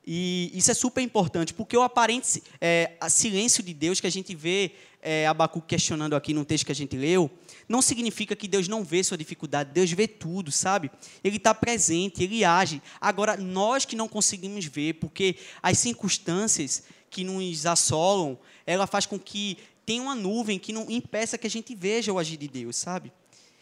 E 0.05 0.51
isso 0.53 0.71
é 0.71 0.73
super 0.73 1.01
importante, 1.01 1.53
porque 1.53 1.77
o 1.77 1.83
aparente 1.83 2.41
é, 2.59 2.97
silêncio 3.07 3.61
de 3.61 3.73
Deus 3.73 3.99
que 3.99 4.07
a 4.07 4.11
gente 4.11 4.33
vê 4.35 4.71
é, 5.01 5.25
questionando 5.67 6.15
aqui 6.15 6.33
no 6.33 6.43
texto 6.45 6.65
que 6.65 6.71
a 6.71 6.75
gente 6.75 6.97
leu, 6.97 7.29
não 7.67 7.81
significa 7.81 8.35
que 8.35 8.47
Deus 8.47 8.67
não 8.67 8.83
vê 8.83 9.03
sua 9.03 9.17
dificuldade, 9.17 9.71
Deus 9.73 9.91
vê 9.91 10.07
tudo, 10.07 10.51
sabe? 10.51 10.91
Ele 11.23 11.37
está 11.37 11.53
presente, 11.53 12.23
ele 12.23 12.43
age. 12.43 12.81
Agora, 12.99 13.37
nós 13.37 13.85
que 13.85 13.95
não 13.95 14.07
conseguimos 14.07 14.65
ver, 14.65 14.95
porque 14.95 15.35
as 15.61 15.77
circunstâncias 15.77 16.83
que 17.09 17.23
nos 17.23 17.65
assolam, 17.65 18.39
ela 18.65 18.87
faz 18.87 19.05
com 19.05 19.19
que 19.19 19.57
tenha 19.85 20.01
uma 20.01 20.15
nuvem 20.15 20.57
que 20.57 20.73
não 20.73 20.89
impeça 20.89 21.37
que 21.37 21.47
a 21.47 21.49
gente 21.49 21.75
veja 21.75 22.11
o 22.11 22.19
agir 22.19 22.37
de 22.37 22.47
Deus, 22.47 22.75
sabe? 22.75 23.11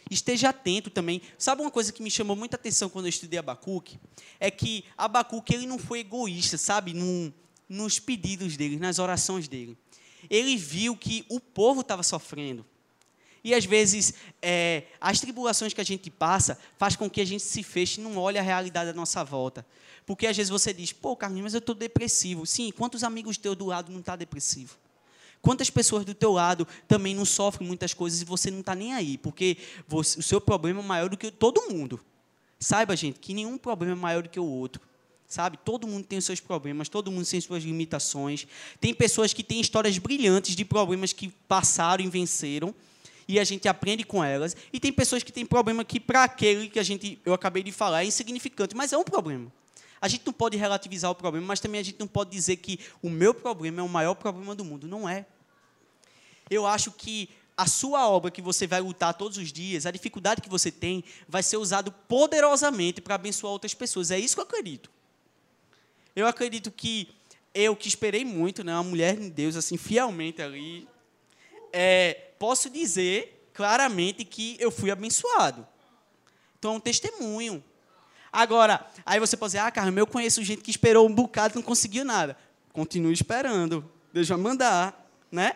Esteja 0.10 0.50
atento 0.50 0.89
também. 0.89 1.22
Sabe 1.38 1.62
uma 1.62 1.70
coisa 1.70 1.94
que 1.94 2.01
me 2.01 2.10
chamou 2.10 2.36
muita 2.36 2.56
atenção 2.56 2.89
quando 2.89 3.06
eu 3.06 3.10
estudei 3.10 3.38
Abacuque? 3.39 4.00
É 4.39 4.50
que 4.50 4.84
Abacuque 4.98 5.54
ele 5.54 5.68
não 5.68 5.78
foi 5.78 6.00
egoísta, 6.00 6.58
sabe? 6.58 6.94
Num, 6.94 7.32
nos 7.68 8.00
pedidos 8.00 8.58
dele, 8.58 8.78
nas 8.78 8.98
orações 8.98 9.48
dele. 9.48 9.78
Ele 10.30 10.58
viu 10.58 10.96
que 10.96 11.25
o 11.30 11.39
povo 11.39 11.82
estava 11.82 12.01
sofrendo. 12.01 12.66
E 13.44 13.54
às 13.54 13.63
vezes 13.63 14.13
é, 14.42 14.84
as 15.00 15.20
tribulações 15.20 15.74
que 15.74 15.80
a 15.80 15.86
gente 15.86 16.10
passa 16.10 16.60
faz 16.78 16.96
com 16.96 17.10
que 17.10 17.22
a 17.22 17.25
gente 17.25 17.44
se 17.44 17.63
feche 17.63 18.01
e 18.01 18.04
não 18.04 18.18
olhe 18.18 18.38
a 18.38 18.42
realidade 18.42 18.92
da 18.92 18.96
nossa 18.96 19.24
volta. 19.24 19.66
Porque 20.06 20.28
às 20.28 20.36
vezes 20.36 20.50
você 20.50 20.74
diz, 20.74 20.92
pô, 20.92 21.16
Carlinhos, 21.16 21.44
mas 21.44 21.54
eu 21.54 21.60
estou 21.60 21.75
depressivo. 21.75 22.46
Sim, 22.46 22.72
quantos 22.75 23.04
amigos 23.04 23.38
teus 23.38 23.56
do 23.56 23.68
lado 23.68 23.92
não 23.92 24.00
estão 24.00 24.13
tá 24.13 24.18
depressivo? 24.18 24.75
Quantas 25.41 25.69
pessoas 25.69 26.03
do 26.05 26.13
teu 26.13 26.34
lado 26.34 26.67
também 26.88 27.15
não 27.15 27.25
sofrem 27.25 27.67
muitas 27.67 27.93
coisas 27.93 28.22
e 28.22 28.25
você 28.25 28.51
não 28.51 28.60
está 28.60 28.75
nem 28.75 28.93
aí? 28.93 29.17
Porque 29.17 29.58
você, 29.88 30.19
o 30.19 30.24
seu 30.24 30.41
problema 30.41 30.81
é 30.81 30.84
maior 30.84 31.10
do 31.10 31.17
que 31.17 31.31
todo 31.31 31.69
mundo. 31.69 32.00
Saiba, 32.60 32.96
gente, 32.96 33.19
que 33.19 33.34
nenhum 33.34 33.58
problema 33.58 33.93
é 33.93 33.96
maior 33.96 34.24
do 34.24 34.29
que 34.29 34.39
o 34.39 34.46
outro 34.46 34.89
sabe? 35.29 35.58
Todo 35.63 35.88
mundo 35.88 36.05
tem 36.05 36.17
os 36.17 36.25
seus 36.25 36.39
problemas, 36.39 36.89
todo 36.89 37.12
mundo 37.12 37.25
tem 37.25 37.39
suas 37.39 37.63
limitações. 37.63 38.48
Tem 38.81 38.93
pessoas 38.93 39.31
que 39.31 39.43
têm 39.43 39.62
histórias 39.62 39.98
brilhantes 40.00 40.55
de 40.55 40.65
problemas 40.65 41.13
que 41.13 41.29
passaram 41.48 42.03
e 42.03 42.10
venceram, 42.10 42.74
e 43.27 43.39
a 43.39 43.43
gente 43.43 43.67
aprende 43.67 44.03
com 44.03 44.24
elas. 44.24 44.58
E 44.74 44.79
tem 44.79 44.91
pessoas 44.91 45.22
que 45.22 45.31
têm 45.31 45.46
problema 45.46 45.86
que, 45.86 46.00
para 46.00 46.24
aquele 46.24 46.67
que 46.67 46.79
a 46.79 46.84
gente, 46.84 47.19
eu 47.24 47.31
acabei 47.31 47.62
de 47.62 47.72
falar, 47.72 48.03
é 48.03 48.08
insignificante, 48.08 48.75
mas 48.75 48.91
é 48.91 48.98
um 48.98 49.03
problema. 49.03 49.51
A 50.01 50.08
gente 50.08 50.25
não 50.25 50.34
pode 50.34 50.58
relativizar 50.58 51.12
o 51.12 51.15
problema, 51.15 51.48
mas 51.48 51.60
também 51.60 51.82
a 51.82 51.84
gente 51.84 52.00
não 52.00 52.08
pode 52.08 52.32
dizer 52.32 52.58
que 52.58 52.79
o 53.01 53.10
meu 53.10 53.34
problema 53.34 53.82
é 53.82 53.84
o 53.84 53.89
maior 53.89 54.15
problema 54.15 54.56
do 54.56 54.63
mundo. 54.63 54.88
Não 54.88 55.08
é. 55.08 55.25
Eu 56.50 56.65
acho 56.65 56.91
que 56.91 57.29
a 57.56 57.68
sua 57.68 58.08
obra 58.08 58.32
que 58.32 58.41
você 58.41 58.65
vai 58.65 58.79
lutar 58.79 59.13
todos 59.13 59.38
os 59.38 59.51
dias, 59.51 59.86
a 59.86 59.91
dificuldade 59.91 60.41
que 60.41 60.50
você 60.50 60.72
tem, 60.72 61.03
vai 61.27 61.44
ser 61.44 61.58
usado 61.58 61.91
poderosamente 61.91 63.01
para 63.01 63.15
abençoar 63.15 63.51
outras 63.51 63.74
pessoas. 63.74 64.12
É 64.12 64.18
isso 64.18 64.36
que 64.36 64.41
eu 64.41 64.46
acredito. 64.46 64.89
Eu 66.15 66.25
acredito 66.25 66.72
que 66.72 67.10
eu 67.53 67.75
que 67.75 67.88
esperei 67.88 68.24
muito, 68.24 68.63
né, 68.63 68.74
uma 68.74 68.84
mulher 68.84 69.18
de 69.18 69.29
Deus 69.29 69.56
assim 69.56 69.75
fielmente 69.75 70.41
ali, 70.41 70.88
é, 71.74 72.13
posso 72.39 72.70
dizer 72.70 73.50
claramente 73.53 74.24
que 74.24 74.56
eu 74.60 74.72
fui 74.72 74.89
abençoado. 74.89 75.68
Então 76.58 76.74
é 76.74 76.77
um 76.77 76.79
testemunho. 76.79 77.63
Agora, 78.31 78.86
aí 79.05 79.19
você 79.19 79.36
pode 79.36 79.51
dizer, 79.51 79.59
ah, 79.59 79.71
Carlos, 79.71 79.95
eu 79.98 80.07
conheço 80.07 80.43
gente 80.43 80.62
que 80.62 80.71
esperou 80.71 81.07
um 81.07 81.13
bocado 81.13 81.53
e 81.53 81.57
não 81.57 81.63
conseguiu 81.63 82.05
nada. 82.05 82.38
Continue 82.71 83.13
esperando. 83.13 83.89
Deus 84.13 84.27
vai 84.27 84.38
mandar, 84.38 85.09
né? 85.31 85.55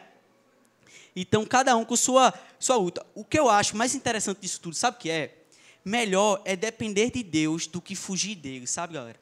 Então, 1.15 1.45
cada 1.45 1.75
um 1.75 1.85
com 1.85 1.95
sua, 1.95 2.33
sua 2.59 2.75
luta. 2.75 3.05
O 3.13 3.23
que 3.23 3.37
eu 3.37 3.49
acho 3.49 3.77
mais 3.77 3.93
interessante 3.93 4.39
disso 4.39 4.59
tudo, 4.59 4.75
sabe 4.75 4.97
o 4.97 4.99
que 4.99 5.09
é? 5.09 5.43
Melhor 5.85 6.41
é 6.45 6.55
depender 6.55 7.11
de 7.11 7.21
Deus 7.21 7.67
do 7.67 7.81
que 7.81 7.95
fugir 7.95 8.35
dele, 8.35 8.65
sabe, 8.65 8.93
galera? 8.93 9.19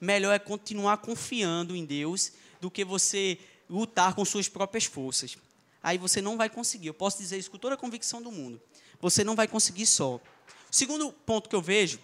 Melhor 0.00 0.32
é 0.32 0.38
continuar 0.38 0.98
confiando 0.98 1.74
em 1.74 1.84
Deus 1.84 2.32
do 2.60 2.70
que 2.70 2.84
você 2.84 3.38
lutar 3.68 4.14
com 4.14 4.24
suas 4.24 4.48
próprias 4.48 4.84
forças. 4.84 5.36
Aí 5.82 5.98
você 5.98 6.20
não 6.20 6.36
vai 6.36 6.48
conseguir. 6.48 6.88
Eu 6.88 6.94
posso 6.94 7.18
dizer 7.18 7.38
isso 7.38 7.50
com 7.50 7.58
toda 7.58 7.74
a 7.74 7.78
convicção 7.78 8.22
do 8.22 8.30
mundo. 8.30 8.60
Você 9.00 9.24
não 9.24 9.34
vai 9.34 9.48
conseguir 9.48 9.86
só. 9.86 10.16
O 10.16 10.20
segundo 10.70 11.12
ponto 11.12 11.48
que 11.48 11.56
eu 11.56 11.62
vejo 11.62 11.98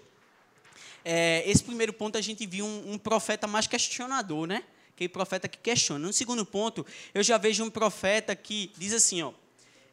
é, 1.05 1.43
esse 1.49 1.63
primeiro 1.63 1.93
ponto 1.93 2.19
a 2.19 2.21
gente 2.21 2.47
viu 2.47 2.65
um, 2.65 2.93
um, 2.93 2.99
profeta 2.99 3.47
mais 3.47 3.67
questionador, 3.67 4.47
né? 4.47 4.65
Aquele 4.91 5.09
profeta 5.09 5.49
que 5.49 5.59
questiona. 5.59 6.07
No 6.07 6.13
segundo 6.13 6.45
ponto, 6.45 6.85
eu 7.15 7.23
já 7.23 7.39
vejo 7.39 7.65
um 7.65 7.71
profeta 7.71 8.35
que 8.35 8.73
diz 8.77 8.93
assim, 8.93 9.23
ó, 9.23 9.33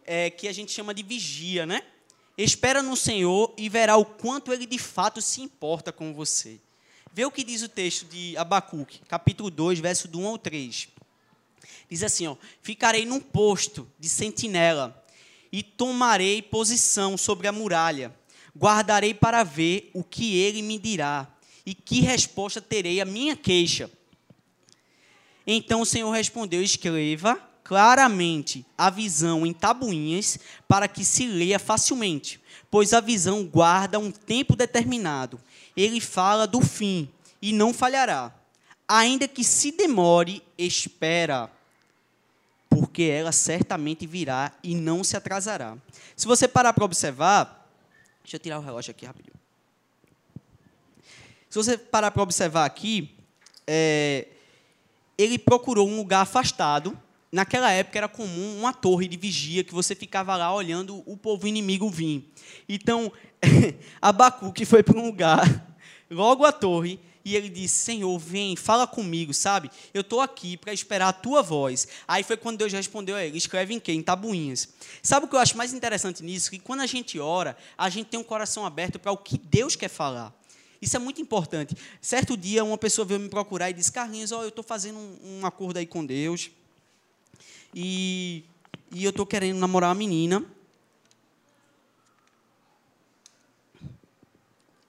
é, 0.05 0.29
que 0.29 0.47
a 0.47 0.53
gente 0.53 0.71
chama 0.71 0.93
de 0.93 1.03
vigia, 1.03 1.65
né? 1.65 1.83
Espera 2.37 2.81
no 2.81 2.95
Senhor 2.95 3.53
e 3.57 3.69
verá 3.69 3.95
o 3.95 4.05
quanto 4.05 4.51
ele 4.51 4.65
de 4.65 4.77
fato 4.77 5.21
se 5.21 5.41
importa 5.41 5.91
com 5.91 6.13
você. 6.13 6.59
Vê 7.13 7.23
o 7.23 7.31
que 7.31 7.45
diz 7.45 7.61
o 7.61 7.69
texto 7.69 8.05
de 8.07 8.35
Abacuque, 8.35 8.99
capítulo 9.07 9.49
2, 9.49 9.79
verso 9.79 10.07
do 10.07 10.19
1 10.19 10.27
ao 10.27 10.37
3. 10.37 10.89
Diz 11.89 12.03
assim, 12.03 12.27
ó, 12.27 12.35
ficarei 12.61 13.05
num 13.05 13.21
posto 13.21 13.89
de 13.97 14.09
sentinela 14.09 15.01
e 15.51 15.63
tomarei 15.63 16.41
posição 16.41 17.15
sobre 17.15 17.47
a 17.47 17.51
muralha 17.53 18.13
guardarei 18.57 19.13
para 19.13 19.43
ver 19.43 19.91
o 19.93 20.03
que 20.03 20.37
ele 20.37 20.61
me 20.61 20.79
dirá 20.79 21.27
e 21.65 21.73
que 21.73 22.01
resposta 22.01 22.61
terei 22.61 23.01
à 23.01 23.05
minha 23.05 23.35
queixa. 23.35 23.89
Então 25.45 25.81
o 25.81 25.85
Senhor 25.85 26.11
respondeu: 26.11 26.61
Escreva 26.61 27.39
claramente 27.63 28.65
a 28.77 28.89
visão 28.89 29.45
em 29.45 29.51
tabuinhas 29.51 30.39
para 30.67 30.87
que 30.87 31.03
se 31.03 31.25
leia 31.25 31.57
facilmente, 31.57 32.39
pois 32.69 32.93
a 32.93 33.01
visão 33.01 33.43
guarda 33.43 33.99
um 33.99 34.11
tempo 34.11 34.55
determinado. 34.55 35.39
Ele 35.75 35.99
fala 35.99 36.47
do 36.47 36.61
fim 36.61 37.09
e 37.41 37.51
não 37.51 37.73
falhará. 37.73 38.33
Ainda 38.87 39.27
que 39.27 39.43
se 39.43 39.71
demore, 39.71 40.43
espera, 40.57 41.49
porque 42.69 43.03
ela 43.03 43.31
certamente 43.31 44.05
virá 44.05 44.51
e 44.63 44.75
não 44.75 45.03
se 45.03 45.17
atrasará. 45.17 45.75
Se 46.15 46.27
você 46.27 46.47
parar 46.47 46.71
para 46.71 46.85
observar, 46.85 47.64
Deixa 48.25 48.37
eu 48.37 48.39
tirar 48.39 48.57
o 48.57 48.61
relógio 48.61 48.89
aqui 48.89 49.05
rapidinho. 49.05 49.35
Se 51.47 51.59
você 51.59 51.77
parar 51.77 52.09
para 52.09 52.23
observar 52.23 52.65
aqui, 52.65 53.15
é, 53.67 54.27
ele 55.15 55.37
procurou 55.37 55.87
um 55.87 55.95
lugar 55.95 56.21
afastado. 56.21 56.99
Naquela 57.31 57.71
época 57.71 57.99
era 57.99 58.07
comum 58.07 58.57
uma 58.57 58.73
torre 58.73 59.07
de 59.07 59.15
vigia 59.15 59.63
que 59.63 59.75
você 59.75 59.93
ficava 59.93 60.35
lá 60.35 60.51
olhando 60.51 61.03
o 61.05 61.15
povo 61.15 61.47
inimigo 61.47 61.87
vir. 61.87 62.27
Então, 62.67 63.11
Abacuque 64.01 64.65
foi 64.65 64.81
para 64.81 64.97
um 64.97 65.05
lugar, 65.05 65.77
logo 66.09 66.45
a 66.45 66.51
torre, 66.51 66.99
e 67.25 67.35
ele 67.35 67.49
disse: 67.49 67.79
Senhor, 67.79 68.17
vem, 68.19 68.55
fala 68.55 68.85
comigo, 68.85 69.33
sabe? 69.33 69.71
Eu 69.91 70.01
estou 70.01 70.21
aqui 70.21 70.55
para 70.55 70.71
esperar 70.71 71.09
a 71.09 71.13
tua 71.13 71.41
voz. 71.41 71.87
Aí 72.07 72.23
foi 72.23 72.37
quando 72.37 72.59
Deus 72.59 72.71
respondeu 72.71 73.15
a 73.15 73.25
ele: 73.25 73.35
escreve 73.35 73.73
em 73.73 73.79
quê? 73.79 73.91
Em 73.91 74.03
tabuinhas. 74.03 74.69
Sabe 75.01 75.25
o 75.25 75.29
que 75.29 75.35
eu 75.35 75.39
acho 75.39 75.57
mais 75.57 75.73
interessante 75.73 76.23
nisso? 76.23 76.51
Que 76.51 76.59
quando 76.59 76.81
a 76.81 76.85
gente 76.85 77.19
ora, 77.19 77.57
a 77.75 77.89
gente 77.89 78.07
tem 78.07 78.19
um 78.19 78.23
coração 78.23 78.63
aberto 78.63 78.99
para 78.99 79.11
o 79.11 79.17
que 79.17 79.39
Deus 79.39 79.75
quer 79.75 79.89
falar. 79.89 80.31
Isso 80.79 80.95
é 80.95 80.99
muito 80.99 81.19
importante. 81.19 81.75
Certo 81.99 82.37
dia, 82.37 82.63
uma 82.63 82.77
pessoa 82.77 83.03
veio 83.03 83.19
me 83.19 83.27
procurar 83.27 83.71
e 83.71 83.73
disse: 83.73 83.91
Carlinhos, 83.91 84.31
ó, 84.31 84.43
eu 84.43 84.49
estou 84.49 84.63
fazendo 84.63 84.99
um, 84.99 85.39
um 85.39 85.45
acordo 85.47 85.77
aí 85.77 85.87
com 85.87 86.05
Deus. 86.05 86.51
E, 87.73 88.43
e 88.91 89.03
eu 89.03 89.09
estou 89.09 89.25
querendo 89.25 89.57
namorar 89.57 89.89
uma 89.89 89.95
menina. 89.95 90.45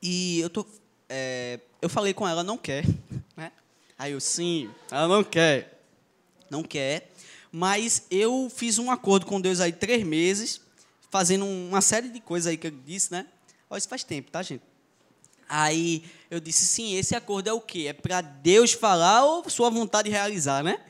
E 0.03 0.41
eu 0.41 0.49
estou 0.49 0.65
é, 1.09 1.61
eu 1.81 1.89
falei 1.89 2.13
com 2.13 2.27
ela, 2.27 2.43
não 2.43 2.59
quer. 2.59 2.85
Né? 3.37 3.53
Aí 3.99 4.13
eu, 4.13 4.21
sim, 4.21 4.71
ela 4.91 5.09
não 5.09 5.25
quer. 5.25 5.83
Não 6.51 6.63
quer. 6.63 7.11
Mas 7.51 8.07
eu 8.11 8.51
fiz 8.55 8.79
um 8.79 8.91
acordo 8.91 9.27
com 9.27 9.41
Deus 9.41 9.61
aí 9.61 9.73
três 9.73 10.05
meses, 10.05 10.61
fazendo 11.11 11.47
uma 11.47 11.81
série 11.81 12.09
de 12.09 12.21
coisas 12.21 12.47
aí 12.47 12.57
que 12.57 12.67
eu 12.67 12.71
disse, 12.71 13.13
né? 13.13 13.27
Olha, 13.71 13.79
isso 13.79 13.89
faz 13.89 14.05
tempo, 14.05 14.31
tá, 14.31 14.43
gente? 14.43 14.63
Aí 15.49 16.05
eu 16.31 16.41
disse, 16.41 16.67
sim, 16.67 16.97
esse 16.97 17.15
acordo 17.15 17.49
é 17.49 17.53
o 17.53 17.61
quê? 17.61 17.87
É 17.89 17.93
para 17.93 18.21
Deus 18.21 18.73
falar 18.73 19.25
ou 19.25 19.49
sua 19.49 19.71
vontade 19.71 20.11
realizar, 20.11 20.63
né? 20.63 20.81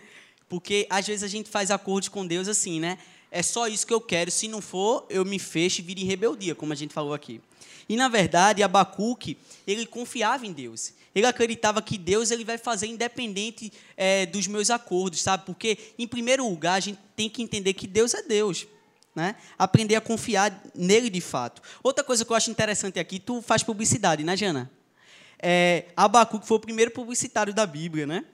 Porque 0.49 0.87
às 0.89 1.07
vezes 1.07 1.23
a 1.23 1.29
gente 1.29 1.51
faz 1.51 1.71
acordos 1.71 2.09
com 2.09 2.27
Deus 2.27 2.49
assim, 2.49 2.81
né? 2.81 2.99
É 3.31 3.43
só 3.43 3.67
isso 3.67 3.87
que 3.87 3.93
eu 3.93 4.01
quero, 4.01 4.31
se 4.31 4.49
não 4.49 4.61
for, 4.61 5.07
eu 5.11 5.25
me 5.25 5.39
fecho 5.39 5.81
e 5.81 5.85
vire 5.85 6.03
em 6.03 6.07
rebeldia, 6.07 6.55
como 6.55 6.73
a 6.73 6.77
gente 6.77 6.95
falou 6.95 7.13
aqui. 7.13 7.41
E 7.89 7.97
na 7.97 8.09
verdade, 8.09 8.63
Abacuque, 8.63 9.37
ele 9.67 9.87
confiava 9.87 10.47
em 10.47 10.53
Deus. 10.53 10.93
Ele 11.15 11.27
acreditava 11.27 11.81
que 11.81 11.97
Deus 11.97 12.31
ele 12.31 12.45
vai 12.45 12.59
fazer 12.59 12.87
independente 12.87 13.73
é, 13.97 14.27
dos 14.27 14.47
meus 14.47 14.69
acordos, 14.71 15.23
sabe? 15.23 15.47
Porque, 15.47 15.79
em 15.99 16.07
primeiro 16.07 16.47
lugar, 16.49 16.75
a 16.75 16.81
gente 16.81 16.99
tem 17.17 17.31
que 17.31 17.43
entender 17.43 17.73
que 17.73 17.87
Deus 17.87 18.13
é 18.13 18.23
Deus. 18.23 18.67
Né? 19.15 19.35
Aprender 19.59 19.95
a 19.95 20.01
confiar 20.01 20.63
nele 20.75 21.09
de 21.09 21.23
fato. 21.23 21.63
Outra 21.83 22.05
coisa 22.05 22.23
que 22.23 22.31
eu 22.31 22.37
acho 22.37 22.51
interessante 22.51 22.99
aqui, 22.99 23.19
tu 23.19 23.41
faz 23.41 23.63
publicidade, 23.63 24.23
né, 24.23 24.37
Jana? 24.37 24.71
É, 25.39 25.87
Abacuque 25.97 26.47
foi 26.47 26.59
o 26.59 26.61
primeiro 26.61 26.91
publicitário 26.91 27.55
da 27.55 27.65
Bíblia, 27.67 28.07
né? 28.07 28.25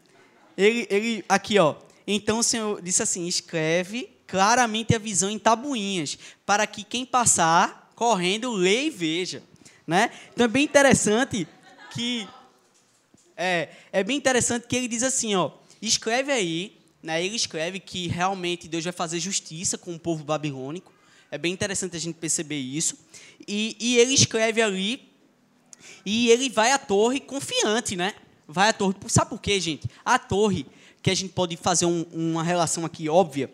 Ele, 0.56 0.86
ele, 0.90 1.24
aqui, 1.28 1.58
ó. 1.58 1.76
Então 2.04 2.38
o 2.38 2.42
Senhor 2.42 2.82
disse 2.82 3.02
assim: 3.02 3.26
escreve 3.26 4.10
claramente 4.32 4.94
a 4.94 4.98
visão 4.98 5.28
em 5.28 5.38
tabuinhas, 5.38 6.18
para 6.46 6.66
que 6.66 6.82
quem 6.82 7.04
passar 7.04 7.92
correndo, 7.94 8.50
lê 8.50 8.86
e 8.86 8.90
veja. 8.90 9.42
Né? 9.86 10.10
Então 10.32 10.46
é 10.46 10.48
bem 10.48 10.64
interessante 10.64 11.46
que 11.92 12.26
É, 13.36 13.68
é 13.90 14.04
bem 14.04 14.16
interessante 14.16 14.66
que 14.68 14.76
ele 14.76 14.86
diz 14.86 15.02
assim, 15.02 15.34
ó, 15.34 15.50
escreve 15.80 16.30
aí, 16.30 16.76
né, 17.02 17.24
ele 17.24 17.34
escreve 17.34 17.80
que 17.80 18.06
realmente 18.06 18.68
Deus 18.68 18.84
vai 18.84 18.92
fazer 18.92 19.18
justiça 19.18 19.76
com 19.76 19.94
o 19.94 19.98
povo 19.98 20.22
babilônico. 20.22 20.92
É 21.30 21.38
bem 21.38 21.52
interessante 21.52 21.96
a 21.96 22.00
gente 22.00 22.16
perceber 22.16 22.60
isso. 22.60 22.94
E, 23.48 23.74
e 23.80 23.98
ele 23.98 24.12
escreve 24.14 24.60
ali, 24.62 25.08
e 26.04 26.30
ele 26.30 26.50
vai 26.50 26.70
à 26.72 26.78
torre 26.78 27.20
confiante, 27.20 27.96
né? 27.96 28.14
Vai 28.46 28.68
à 28.68 28.72
torre. 28.72 28.94
Sabe 29.08 29.30
por 29.30 29.40
quê, 29.40 29.58
gente? 29.58 29.88
A 30.04 30.18
torre, 30.18 30.66
que 31.02 31.10
a 31.10 31.14
gente 31.14 31.32
pode 31.32 31.56
fazer 31.56 31.86
um, 31.86 32.04
uma 32.12 32.44
relação 32.44 32.84
aqui 32.84 33.08
óbvia, 33.08 33.50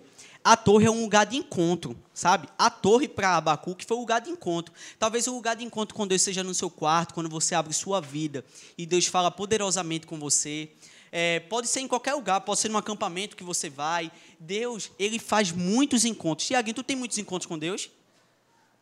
a 0.49 0.57
torre 0.57 0.87
é 0.87 0.91
um 0.91 1.03
lugar 1.03 1.27
de 1.27 1.37
encontro, 1.37 1.95
sabe? 2.15 2.49
A 2.57 2.71
torre 2.71 3.07
para 3.07 3.37
Abacuque 3.37 3.85
foi 3.85 3.99
o 3.99 4.01
lugar 4.01 4.23
de 4.23 4.31
encontro. 4.31 4.73
Talvez 4.99 5.27
o 5.27 5.35
lugar 5.35 5.55
de 5.55 5.63
encontro 5.63 5.95
com 5.95 6.07
Deus 6.07 6.23
seja 6.23 6.43
no 6.43 6.55
seu 6.55 6.71
quarto, 6.71 7.13
quando 7.13 7.29
você 7.29 7.55
abre 7.55 7.75
sua 7.75 8.01
vida 8.01 8.43
e 8.79 8.87
Deus 8.87 9.05
fala 9.05 9.31
poderosamente 9.31 10.07
com 10.07 10.19
você. 10.19 10.71
É, 11.13 11.41
pode 11.41 11.69
ser 11.69 11.81
em 11.81 11.87
qualquer 11.87 12.15
lugar, 12.15 12.41
pode 12.41 12.61
ser 12.61 12.71
num 12.71 12.79
acampamento 12.79 13.37
que 13.37 13.45
você 13.45 13.69
vai. 13.69 14.11
Deus, 14.41 14.91
ele 14.99 15.19
faz 15.19 15.53
muitos 15.53 16.07
encontros. 16.07 16.49
Tiaguinho, 16.49 16.77
tu 16.77 16.83
tem 16.83 16.97
muitos 16.97 17.19
encontros 17.19 17.47
com 17.47 17.59
Deus? 17.59 17.91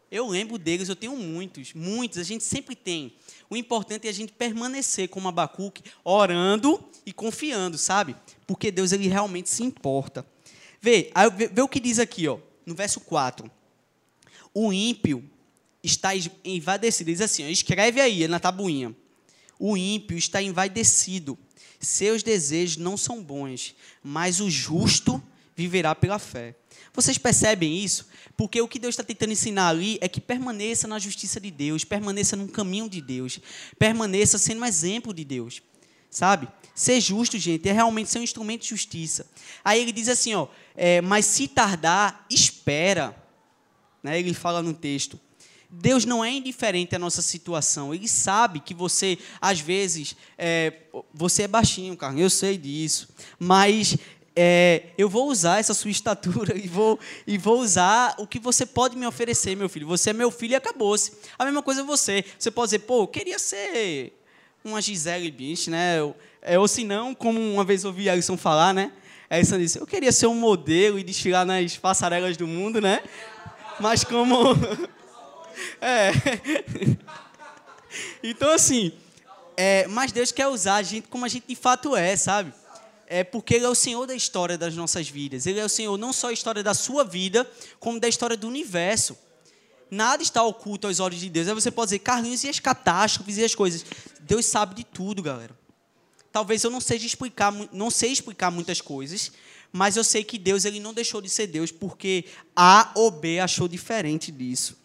Eu 0.08 0.28
lembro 0.28 0.58
deles, 0.58 0.88
eu 0.88 0.94
tenho 0.94 1.16
muitos, 1.16 1.74
muitos, 1.74 2.18
a 2.18 2.22
gente 2.22 2.44
sempre 2.44 2.76
tem. 2.76 3.12
O 3.50 3.56
importante 3.56 4.06
é 4.06 4.10
a 4.10 4.14
gente 4.14 4.32
permanecer 4.32 5.08
como 5.08 5.26
Abacuque, 5.26 5.82
orando 6.04 6.80
e 7.04 7.12
confiando, 7.12 7.76
sabe? 7.76 8.14
Porque 8.46 8.70
Deus 8.70 8.92
ele 8.92 9.08
realmente 9.08 9.50
se 9.50 9.64
importa. 9.64 10.24
Vê, 10.80 11.10
vê, 11.52 11.62
o 11.62 11.68
que 11.68 11.80
diz 11.80 11.98
aqui, 11.98 12.28
ó, 12.28 12.38
no 12.64 12.74
verso 12.74 13.00
4. 13.00 13.50
O 14.54 14.72
ímpio 14.72 15.24
está 15.82 16.10
envaidecido. 16.44 17.10
Diz 17.10 17.20
assim, 17.20 17.44
ó, 17.44 17.48
escreve 17.48 18.00
aí 18.00 18.26
na 18.28 18.38
tabuinha. 18.38 18.94
O 19.58 19.76
ímpio 19.76 20.16
está 20.16 20.42
envaidecido. 20.42 21.38
Seus 21.80 22.22
desejos 22.22 22.76
não 22.76 22.96
são 22.96 23.22
bons, 23.22 23.74
mas 24.02 24.40
o 24.40 24.50
justo 24.50 25.22
viverá 25.54 25.94
pela 25.94 26.18
fé. 26.18 26.54
Vocês 26.92 27.18
percebem 27.18 27.84
isso? 27.84 28.06
Porque 28.36 28.60
o 28.60 28.68
que 28.68 28.78
Deus 28.78 28.94
está 28.94 29.04
tentando 29.04 29.32
ensinar 29.32 29.68
ali 29.68 29.98
é 30.00 30.08
que 30.08 30.20
permaneça 30.20 30.88
na 30.88 30.98
justiça 30.98 31.38
de 31.38 31.50
Deus, 31.50 31.84
permaneça 31.84 32.36
no 32.36 32.48
caminho 32.48 32.88
de 32.88 33.00
Deus, 33.00 33.38
permaneça 33.78 34.38
sendo 34.38 34.62
um 34.62 34.64
exemplo 34.64 35.12
de 35.12 35.24
Deus. 35.24 35.62
Sabe? 36.16 36.48
Ser 36.74 36.98
justo, 36.98 37.36
gente, 37.36 37.68
é 37.68 37.72
realmente 37.72 38.08
ser 38.08 38.20
um 38.20 38.22
instrumento 38.22 38.62
de 38.62 38.68
justiça. 38.68 39.26
Aí 39.62 39.82
ele 39.82 39.92
diz 39.92 40.08
assim, 40.08 40.34
ó, 40.34 40.48
é, 40.74 41.02
mas 41.02 41.26
se 41.26 41.46
tardar, 41.46 42.24
espera. 42.30 43.14
Né? 44.02 44.18
Ele 44.18 44.32
fala 44.32 44.62
no 44.62 44.72
texto. 44.72 45.20
Deus 45.68 46.06
não 46.06 46.24
é 46.24 46.30
indiferente 46.30 46.96
à 46.96 46.98
nossa 46.98 47.20
situação. 47.20 47.92
Ele 47.92 48.08
sabe 48.08 48.60
que 48.60 48.72
você, 48.72 49.18
às 49.38 49.60
vezes, 49.60 50.16
é, 50.38 50.72
você 51.12 51.42
é 51.42 51.48
baixinho, 51.48 51.94
cara. 51.98 52.18
Eu 52.18 52.30
sei 52.30 52.56
disso. 52.56 53.10
Mas 53.38 53.98
é, 54.34 54.84
eu 54.96 55.10
vou 55.10 55.28
usar 55.28 55.58
essa 55.58 55.74
sua 55.74 55.90
estatura 55.90 56.56
e 56.56 56.66
vou, 56.66 56.98
e 57.26 57.36
vou 57.36 57.60
usar 57.60 58.14
o 58.18 58.26
que 58.26 58.38
você 58.38 58.64
pode 58.64 58.96
me 58.96 59.06
oferecer, 59.06 59.54
meu 59.54 59.68
filho. 59.68 59.86
Você 59.86 60.08
é 60.08 60.12
meu 60.14 60.30
filho 60.30 60.52
e 60.52 60.56
acabou-se. 60.56 61.12
A 61.38 61.44
mesma 61.44 61.62
coisa 61.62 61.84
você. 61.84 62.24
Você 62.38 62.50
pode 62.50 62.68
dizer, 62.68 62.78
pô, 62.86 63.02
eu 63.02 63.06
queria 63.06 63.38
ser 63.38 64.14
uma 64.68 64.82
Gisele 64.82 65.30
Bündchen, 65.30 65.72
né? 65.72 65.96
É, 66.42 66.58
ou 66.58 66.68
se 66.68 66.84
não, 66.84 67.14
como 67.14 67.40
uma 67.40 67.64
vez 67.64 67.84
ouvi 67.84 68.08
Alisson 68.08 68.36
falar, 68.36 68.72
né? 68.72 68.92
Alisson 69.28 69.58
disse, 69.58 69.78
eu 69.78 69.86
queria 69.86 70.12
ser 70.12 70.26
um 70.26 70.34
modelo 70.34 70.98
e 70.98 71.02
desfilar 71.02 71.44
nas 71.44 71.76
passarelas 71.76 72.36
do 72.36 72.46
mundo, 72.46 72.80
né? 72.80 73.02
Mas 73.80 74.04
como... 74.04 74.36
é. 75.80 76.12
então, 78.22 78.50
assim, 78.50 78.92
é, 79.56 79.86
mas 79.88 80.12
Deus 80.12 80.30
quer 80.30 80.46
usar 80.46 80.76
a 80.76 80.82
gente 80.82 81.08
como 81.08 81.24
a 81.24 81.28
gente 81.28 81.46
de 81.48 81.56
fato 81.56 81.96
é, 81.96 82.14
sabe? 82.16 82.52
É 83.06 83.24
porque 83.24 83.54
Ele 83.54 83.64
é 83.64 83.68
o 83.68 83.74
Senhor 83.74 84.06
da 84.06 84.14
história 84.14 84.58
das 84.58 84.74
nossas 84.74 85.08
vidas. 85.08 85.46
Ele 85.46 85.60
é 85.60 85.64
o 85.64 85.68
Senhor 85.68 85.96
não 85.96 86.12
só 86.12 86.26
da 86.28 86.32
história 86.32 86.62
da 86.62 86.74
sua 86.74 87.04
vida, 87.04 87.48
como 87.78 87.98
da 88.00 88.08
história 88.08 88.36
do 88.36 88.46
universo. 88.46 89.16
Nada 89.90 90.22
está 90.22 90.42
oculto 90.42 90.86
aos 90.86 91.00
olhos 91.00 91.20
de 91.20 91.28
Deus. 91.28 91.48
Aí 91.48 91.54
você 91.54 91.70
pode 91.70 91.88
dizer, 91.88 92.00
Carlinhos, 92.00 92.44
e 92.44 92.48
as 92.48 92.58
catástrofes 92.58 93.36
e 93.38 93.44
as 93.44 93.54
coisas? 93.54 93.84
Deus 94.20 94.46
sabe 94.46 94.74
de 94.74 94.84
tudo, 94.84 95.22
galera. 95.22 95.56
Talvez 96.32 96.62
eu 96.64 96.70
não 96.70 96.80
seja 96.80 97.06
explicar, 97.06 97.52
não 97.72 97.90
sei 97.90 98.12
explicar 98.12 98.50
muitas 98.50 98.80
coisas, 98.80 99.32
mas 99.72 99.96
eu 99.96 100.04
sei 100.04 100.22
que 100.22 100.38
Deus 100.38 100.64
ele 100.64 100.80
não 100.80 100.92
deixou 100.92 101.22
de 101.22 101.30
ser 101.30 101.46
Deus 101.46 101.70
porque 101.70 102.24
A 102.54 102.90
ou 102.94 103.10
B 103.10 103.40
achou 103.40 103.66
diferente 103.68 104.30
disso. 104.30 104.76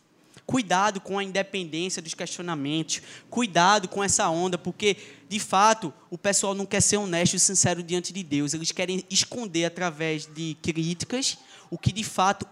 Cuidado 0.45 0.99
com 0.99 1.17
a 1.17 1.23
independência 1.23 2.01
dos 2.01 2.13
questionamentos. 2.13 3.01
Cuidado 3.29 3.87
com 3.87 4.03
essa 4.03 4.29
onda, 4.29 4.57
porque, 4.57 4.97
de 5.29 5.39
fato, 5.39 5.93
o 6.09 6.17
pessoal 6.17 6.53
não 6.53 6.65
quer 6.65 6.81
ser 6.81 6.97
honesto 6.97 7.35
e 7.35 7.39
sincero 7.39 7.81
diante 7.81 8.11
de 8.11 8.21
Deus. 8.21 8.53
Eles 8.53 8.71
querem 8.71 9.03
esconder 9.09 9.65
através 9.65 10.25
de 10.25 10.57
críticas 10.61 11.37
o 11.69 11.77
que 11.77 11.93
de 11.93 12.03
fato 12.03 12.45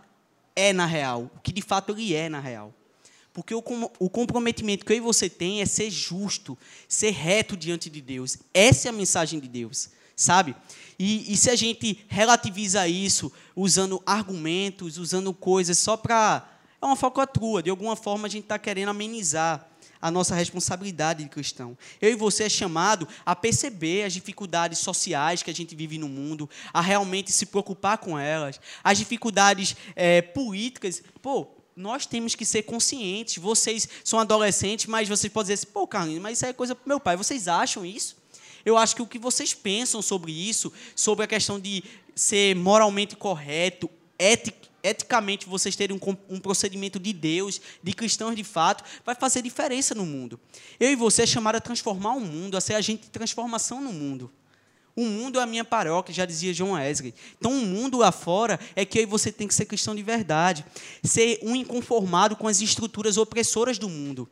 é 0.60 0.74
na 0.74 0.86
real. 0.86 1.32
O 1.36 1.40
que 1.40 1.52
de 1.52 1.62
fato 1.62 1.94
ele 1.94 2.14
é 2.14 2.28
na 2.28 2.40
real. 2.40 2.74
Porque 3.34 3.54
o, 3.54 3.64
o 4.00 4.10
comprometimento 4.10 4.86
que 4.86 4.92
eu 4.92 4.98
e 4.98 5.00
você 5.00 5.30
tem 5.30 5.62
é 5.62 5.66
ser 5.66 5.90
justo, 5.90 6.58
ser 6.88 7.12
reto 7.12 7.56
diante 7.56 7.90
de 7.90 8.02
Deus. 8.02 8.38
Essa 8.54 8.88
é 8.88 8.90
a 8.90 8.94
mensagem 8.94 9.40
de 9.40 9.48
Deus, 9.48 9.90
sabe? 10.16 10.56
E, 10.98 11.32
e 11.32 11.38
se 11.38 11.50
a 11.50 11.56
gente 11.56 12.04
relativiza 12.10 12.88
isso 12.88 13.32
usando 13.56 14.02
argumentos, 14.06 14.98
usando 14.98 15.34
coisas 15.34 15.78
só 15.78 15.96
para. 15.96 16.48
É 16.82 16.86
uma 16.86 16.96
falcatrua. 16.96 17.64
De 17.64 17.70
alguma 17.70 17.96
forma 17.96 18.28
a 18.28 18.30
gente 18.30 18.44
está 18.44 18.60
querendo 18.60 18.90
amenizar 18.90 19.69
a 20.02 20.10
nossa 20.10 20.36
responsabilidade 20.36 21.24
de 21.24 21.30
cristão. 21.30 21.78
Eu 22.02 22.12
e 22.12 22.16
você 22.16 22.44
é 22.44 22.50
chamado 22.50 23.08
a 23.26 23.36
perceber 23.36 24.04
as 24.04 24.14
dificuldades 24.14 24.80
sociais 24.80 25.44
que 25.44 25.52
a 25.52 25.54
gente 25.54 25.76
vive 25.76 25.98
no 25.98 26.08
mundo, 26.08 26.50
a 26.74 26.82
realmente 26.82 27.32
se 27.32 27.46
preocupar 27.46 27.98
com 27.98 28.18
elas, 28.18 28.60
as 28.84 28.98
dificuldades 28.98 29.76
é, 29.96 30.22
políticas. 30.22 31.04
Pô, 31.22 31.48
nós 31.76 32.06
temos 32.06 32.36
que 32.36 32.46
ser 32.46 32.64
conscientes. 32.64 33.38
Vocês 33.38 33.88
são 34.04 34.20
adolescentes, 34.20 34.86
mas 34.86 35.08
vocês 35.08 35.32
podem 35.32 35.54
dizer 35.54 35.66
assim, 35.66 35.74
pô, 35.74 35.88
Carlinhos, 35.88 36.22
mas 36.22 36.38
isso 36.38 36.46
é 36.46 36.54
coisa 36.54 36.76
para 36.76 36.88
meu 36.88 37.00
pai. 37.00 37.16
Vocês 37.16 37.48
acham 37.48 37.86
isso? 37.86 38.18
Eu 38.66 38.78
acho 38.78 38.96
que 38.96 39.02
o 39.02 39.08
que 39.08 39.18
vocês 39.18 39.54
pensam 39.54 40.02
sobre 40.02 40.32
isso, 40.32 40.72
sobre 40.96 41.24
a 41.24 41.28
questão 41.28 41.60
de 41.60 41.84
ser 42.14 42.56
moralmente 42.56 43.16
correto, 43.16 43.90
eticamente 44.84 45.48
vocês 45.48 45.76
terem 45.76 45.96
um, 45.96 46.36
um, 46.36 46.40
procedimento 46.40 47.00
de 47.00 47.14
Deus, 47.14 47.62
de 47.82 47.94
cristãos 47.94 48.36
de 48.36 48.44
fato, 48.44 48.84
vai 49.06 49.16
fazer 49.16 49.42
diferença 49.42 49.94
no 49.96 50.06
mundo. 50.06 50.40
Eu 50.80 50.92
e 50.92 50.96
você 50.96 51.24
é 51.24 51.26
chamado 51.26 51.56
a 51.56 51.62
transformar 51.62 52.14
o 52.14 52.20
mundo, 52.20 52.58
a 52.58 52.62
ser 52.62 52.76
agente 52.76 53.04
de 53.04 53.10
transformação 53.10 53.82
no 53.82 53.92
mundo. 53.92 54.32
O 54.96 55.06
mundo 55.06 55.40
é 55.40 55.44
a 55.44 55.46
minha 55.46 55.64
paróquia, 55.64 56.14
já 56.14 56.26
dizia 56.26 56.54
João 56.54 56.74
Wesley. 56.74 57.14
Então, 57.38 57.52
o 57.52 57.66
mundo 57.66 57.98
lá 57.98 58.12
fora 58.12 58.60
é 58.76 58.84
que 58.84 59.00
aí 59.00 59.06
você 59.06 59.32
tem 59.32 59.48
que 59.48 59.54
ser 59.54 59.66
cristão 59.66 59.96
de 59.96 60.04
verdade. 60.04 60.66
Ser 61.04 61.40
um 61.42 61.56
inconformado 61.56 62.36
com 62.36 62.48
as 62.48 62.60
estruturas 62.60 63.16
opressoras 63.16 63.78
do 63.78 63.88
mundo. 63.88 64.28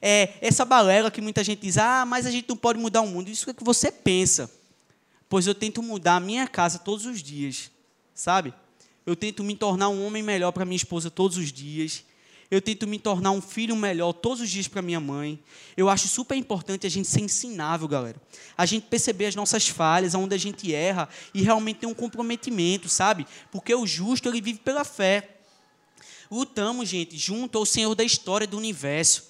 É 0.00 0.34
essa 0.40 0.64
balela 0.64 1.10
que 1.10 1.20
muita 1.20 1.44
gente 1.44 1.60
diz, 1.60 1.76
ah, 1.76 2.04
mas 2.06 2.24
a 2.24 2.30
gente 2.30 2.48
não 2.48 2.56
pode 2.56 2.78
mudar 2.78 3.02
o 3.02 3.06
mundo. 3.06 3.28
Isso 3.28 3.50
é 3.50 3.52
o 3.52 3.54
que 3.54 3.64
você 3.64 3.92
pensa. 3.92 4.50
Pois 5.28 5.46
eu 5.46 5.54
tento 5.54 5.82
mudar 5.82 6.16
a 6.16 6.20
minha 6.20 6.46
casa 6.46 6.78
todos 6.78 7.04
os 7.04 7.22
dias, 7.22 7.70
sabe? 8.14 8.54
Eu 9.06 9.14
tento 9.14 9.44
me 9.44 9.54
tornar 9.54 9.88
um 9.88 10.04
homem 10.04 10.20
melhor 10.20 10.50
para 10.50 10.64
minha 10.64 10.76
esposa 10.76 11.08
todos 11.08 11.36
os 11.36 11.52
dias. 11.52 12.04
Eu 12.50 12.60
tento 12.60 12.86
me 12.86 12.98
tornar 12.98 13.30
um 13.30 13.40
filho 13.40 13.74
melhor 13.76 14.12
todos 14.12 14.40
os 14.40 14.50
dias 14.50 14.66
para 14.66 14.82
minha 14.82 14.98
mãe. 14.98 15.38
Eu 15.76 15.88
acho 15.88 16.08
super 16.08 16.36
importante 16.36 16.86
a 16.86 16.90
gente 16.90 17.06
ser 17.06 17.20
ensinável, 17.20 17.86
galera. 17.86 18.20
A 18.58 18.66
gente 18.66 18.86
perceber 18.86 19.26
as 19.26 19.34
nossas 19.36 19.68
falhas, 19.68 20.14
aonde 20.14 20.34
a 20.34 20.38
gente 20.38 20.74
erra 20.74 21.08
e 21.32 21.42
realmente 21.42 21.80
ter 21.80 21.86
um 21.86 21.94
comprometimento, 21.94 22.88
sabe? 22.88 23.26
Porque 23.50 23.74
o 23.74 23.86
justo, 23.86 24.28
ele 24.28 24.40
vive 24.40 24.58
pela 24.58 24.84
fé. 24.84 25.36
Lutamos, 26.30 26.88
gente, 26.88 27.16
junto 27.16 27.58
ao 27.58 27.66
Senhor 27.66 27.94
da 27.94 28.02
história 28.02 28.46
do 28.46 28.56
universo. 28.56 29.24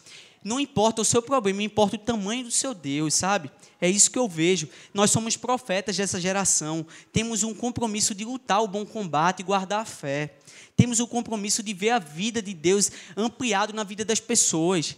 Não 0.47 0.61
importa 0.61 1.03
o 1.03 1.05
seu 1.05 1.21
problema, 1.21 1.61
importa 1.61 1.97
o 1.97 1.99
tamanho 1.99 2.45
do 2.45 2.53
seu 2.53 2.73
Deus, 2.73 3.15
sabe? 3.15 3.51
É 3.81 3.91
isso 3.91 4.09
que 4.09 4.17
eu 4.17 4.29
vejo. 4.29 4.69
Nós 4.95 5.11
somos 5.11 5.37
profetas 5.37 5.97
dessa 5.97 6.21
geração. 6.21 6.87
Temos 7.13 7.43
um 7.43 7.53
compromisso 7.53 8.15
de 8.15 8.25
lutar 8.25 8.63
o 8.63 8.69
bom 8.69 8.87
combate 8.87 9.41
e 9.41 9.43
guardar 9.43 9.81
a 9.81 9.85
fé. 9.85 10.37
Temos 10.77 11.01
o 11.01 11.09
compromisso 11.09 11.65
de 11.65 11.75
ver 11.75 11.91
a 11.91 11.99
vida 11.99 12.41
de 12.41 12.55
Deus 12.55 12.93
ampliado 13.17 13.73
na 13.73 13.83
vida 13.83 14.05
das 14.05 14.21
pessoas. 14.21 14.95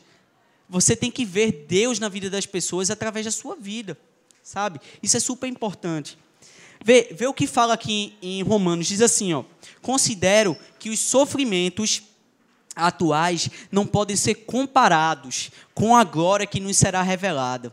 Você 0.69 0.95
tem 0.95 1.11
que 1.11 1.25
ver 1.25 1.65
Deus 1.67 1.99
na 1.99 2.11
vida 2.11 2.29
das 2.29 2.45
pessoas 2.45 2.91
através 2.91 3.25
da 3.25 3.33
sua 3.33 3.57
vida, 3.57 3.97
sabe? 4.43 4.79
Isso 5.03 5.17
é 5.17 5.21
super 5.21 5.47
importante. 5.47 6.19
Vê, 6.85 7.09
vê 7.11 7.27
o 7.27 7.33
que 7.33 7.47
fala 7.47 7.73
aqui 7.73 8.13
em 8.21 8.43
Romanos, 8.43 8.87
diz 8.87 9.01
assim, 9.01 9.33
ó: 9.33 9.45
Considero 9.81 10.55
que 10.79 10.91
os 10.91 10.99
sofrimentos 10.99 12.03
atuais 12.79 13.51
não 13.71 13.87
podem 13.87 14.17
ser 14.17 14.35
comparados 14.35 15.51
com 15.75 15.97
a 15.97 16.05
glória 16.05 16.47
que 16.47 16.61
nos 16.61 16.77
será 16.77 17.03
revelada. 17.03 17.73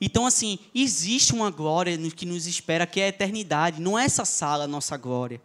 Então, 0.00 0.26
assim, 0.26 0.58
existe 0.74 1.32
uma 1.32 1.50
glória 1.50 1.96
que 2.10 2.24
nos 2.24 2.46
espera, 2.46 2.86
que 2.86 3.00
é 3.00 3.04
a 3.04 3.08
eternidade. 3.08 3.80
Não 3.80 3.98
é 3.98 4.04
essa 4.04 4.24
sala 4.24 4.64
a 4.64 4.68
nossa 4.68 4.96
glória. 4.96 5.40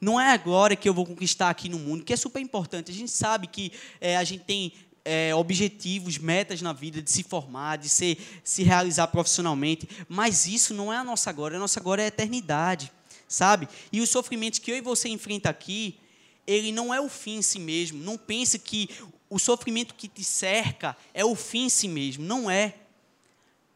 Não 0.00 0.20
é 0.20 0.32
a 0.32 0.36
glória 0.36 0.76
que 0.76 0.88
eu 0.88 0.94
vou 0.94 1.06
conquistar 1.06 1.50
aqui 1.50 1.68
no 1.68 1.78
mundo, 1.78 2.04
que 2.04 2.12
é 2.12 2.16
super 2.16 2.40
importante. 2.40 2.90
A 2.90 2.94
gente 2.94 3.10
sabe 3.10 3.46
que 3.46 3.72
é, 4.00 4.16
a 4.16 4.24
gente 4.24 4.44
tem 4.44 4.72
é, 5.04 5.34
objetivos, 5.34 6.18
metas 6.18 6.60
na 6.60 6.74
vida, 6.74 7.00
de 7.00 7.10
se 7.10 7.22
formar, 7.22 7.78
de 7.78 7.88
ser, 7.88 8.18
se 8.44 8.62
realizar 8.62 9.06
profissionalmente, 9.08 9.88
mas 10.06 10.46
isso 10.46 10.74
não 10.74 10.92
é 10.92 10.98
a 10.98 11.04
nossa 11.04 11.30
agora, 11.30 11.56
a 11.56 11.58
nossa 11.58 11.80
agora 11.80 12.02
é 12.02 12.04
a 12.04 12.08
eternidade, 12.08 12.92
sabe? 13.26 13.66
E 13.90 14.02
os 14.02 14.10
sofrimentos 14.10 14.58
que 14.58 14.70
eu 14.70 14.76
e 14.76 14.82
você 14.82 15.08
enfrenta 15.08 15.48
aqui, 15.48 15.98
ele 16.48 16.72
não 16.72 16.92
é 16.92 16.98
o 16.98 17.10
fim 17.10 17.36
em 17.36 17.42
si 17.42 17.58
mesmo. 17.58 18.02
Não 18.02 18.16
pense 18.16 18.58
que 18.58 18.88
o 19.28 19.38
sofrimento 19.38 19.94
que 19.94 20.08
te 20.08 20.24
cerca 20.24 20.96
é 21.12 21.22
o 21.22 21.34
fim 21.34 21.66
em 21.66 21.68
si 21.68 21.86
mesmo. 21.86 22.24
Não 22.24 22.50
é. 22.50 22.74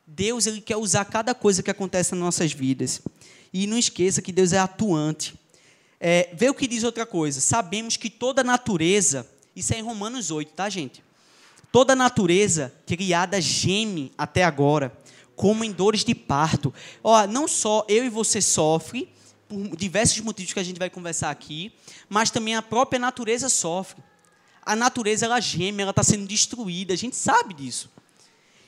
Deus 0.07 0.47
ele 0.47 0.63
quer 0.63 0.79
usar 0.79 1.05
cada 1.05 1.35
coisa 1.35 1.63
que 1.63 1.71
acontece 1.71 2.13
nas 2.13 2.21
nossas 2.21 2.51
vidas. 2.51 3.03
E 3.53 3.67
não 3.67 3.77
esqueça 3.77 4.23
que 4.23 4.33
Deus 4.33 4.55
é 4.55 4.59
atuante. 4.59 5.35
É, 6.01 6.31
vê 6.33 6.49
o 6.49 6.55
que 6.55 6.67
diz 6.67 6.83
outra 6.83 7.05
coisa. 7.05 7.43
Sabemos 7.43 7.99
que 7.99 8.09
toda 8.09 8.43
natureza, 8.43 9.31
isso 9.55 9.75
é 9.75 9.79
em 9.79 9.83
Romanos 9.83 10.31
8, 10.31 10.53
tá, 10.55 10.71
gente? 10.71 11.05
Toda 11.71 11.95
natureza 11.95 12.73
criada 12.87 13.39
geme 13.39 14.13
até 14.17 14.45
agora, 14.45 14.97
como 15.37 15.63
em 15.63 15.73
dores 15.73 16.05
de 16.05 16.15
parto. 16.15 16.73
Ó, 17.05 17.27
não 17.27 17.47
só 17.47 17.85
eu 17.87 18.03
e 18.03 18.09
você 18.09 18.41
sofre 18.41 19.13
por 19.53 19.77
diversos 19.77 20.19
motivos 20.21 20.55
que 20.55 20.61
a 20.61 20.63
gente 20.63 20.79
vai 20.79 20.89
conversar 20.89 21.31
aqui, 21.31 21.73
mas 22.09 22.31
também 22.31 22.57
a 22.57 22.63
própria 22.63 22.99
natureza 22.99 23.51
sofre. 23.51 24.03
A 24.65 24.75
natureza 24.75 25.27
ela 25.27 25.41
geme, 25.41 25.83
ela 25.83 25.91
está 25.91 26.03
sendo 26.03 26.27
destruída, 26.27 26.95
a 26.95 26.97
gente 26.97 27.17
sabe 27.17 27.53
disso. 27.53 27.91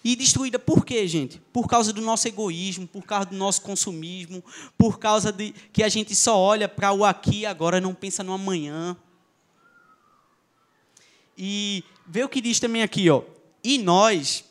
E 0.03 0.15
destruída 0.15 0.59
por 0.59 0.85
quê, 0.85 1.09
gente? 1.09 1.41
Por 1.51 1.67
causa 1.67 1.91
do 1.91 2.03
nosso 2.03 2.29
egoísmo, 2.29 2.87
por 2.87 3.05
causa 3.05 3.31
do 3.31 3.37
nosso 3.37 3.63
consumismo, 3.63 4.45
por 4.77 4.99
causa 4.99 5.33
de 5.33 5.53
que 5.73 5.83
a 5.83 5.89
gente 5.89 6.15
só 6.15 6.39
olha 6.39 6.69
para 6.69 6.93
o 6.93 7.03
aqui 7.03 7.41
e 7.41 7.47
agora, 7.47 7.81
não 7.81 7.95
pensa 7.95 8.23
no 8.23 8.35
amanhã. 8.35 8.95
E 11.39 11.83
vê 12.07 12.23
o 12.23 12.29
que 12.29 12.43
diz 12.43 12.61
também 12.61 12.83
aqui, 12.83 13.09
ó. 13.09 13.23
E 13.63 13.79
nós, 13.79 14.45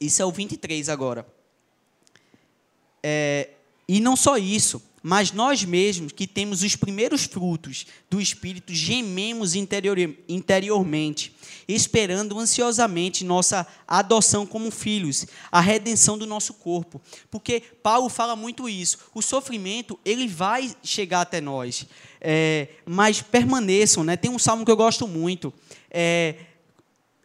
isso 0.00 0.22
é 0.22 0.24
o 0.24 0.30
23 0.30 0.88
agora. 0.88 1.26
É, 3.02 3.50
e 3.88 3.98
não 3.98 4.14
só 4.14 4.36
isso, 4.36 4.80
mas 5.02 5.32
nós 5.32 5.64
mesmos, 5.64 6.12
que 6.12 6.26
temos 6.26 6.62
os 6.62 6.74
primeiros 6.74 7.24
frutos 7.24 7.86
do 8.10 8.20
Espírito, 8.20 8.72
gememos 8.74 9.54
interior, 9.54 9.96
interiormente, 10.28 11.34
esperando 11.68 12.38
ansiosamente 12.38 13.24
nossa 13.24 13.66
adoção 13.86 14.46
como 14.46 14.70
filhos, 14.70 15.26
a 15.52 15.60
redenção 15.60 16.18
do 16.18 16.26
nosso 16.26 16.54
corpo. 16.54 17.00
Porque 17.30 17.60
Paulo 17.82 18.08
fala 18.08 18.34
muito 18.34 18.68
isso. 18.68 18.98
O 19.14 19.22
sofrimento, 19.22 19.98
ele 20.04 20.26
vai 20.26 20.74
chegar 20.82 21.22
até 21.22 21.40
nós. 21.40 21.86
É, 22.20 22.68
mas 22.84 23.22
permaneçam, 23.22 24.02
né? 24.02 24.16
Tem 24.16 24.30
um 24.30 24.38
salmo 24.38 24.64
que 24.64 24.70
eu 24.70 24.76
gosto 24.76 25.06
muito. 25.06 25.52
É, 25.90 26.34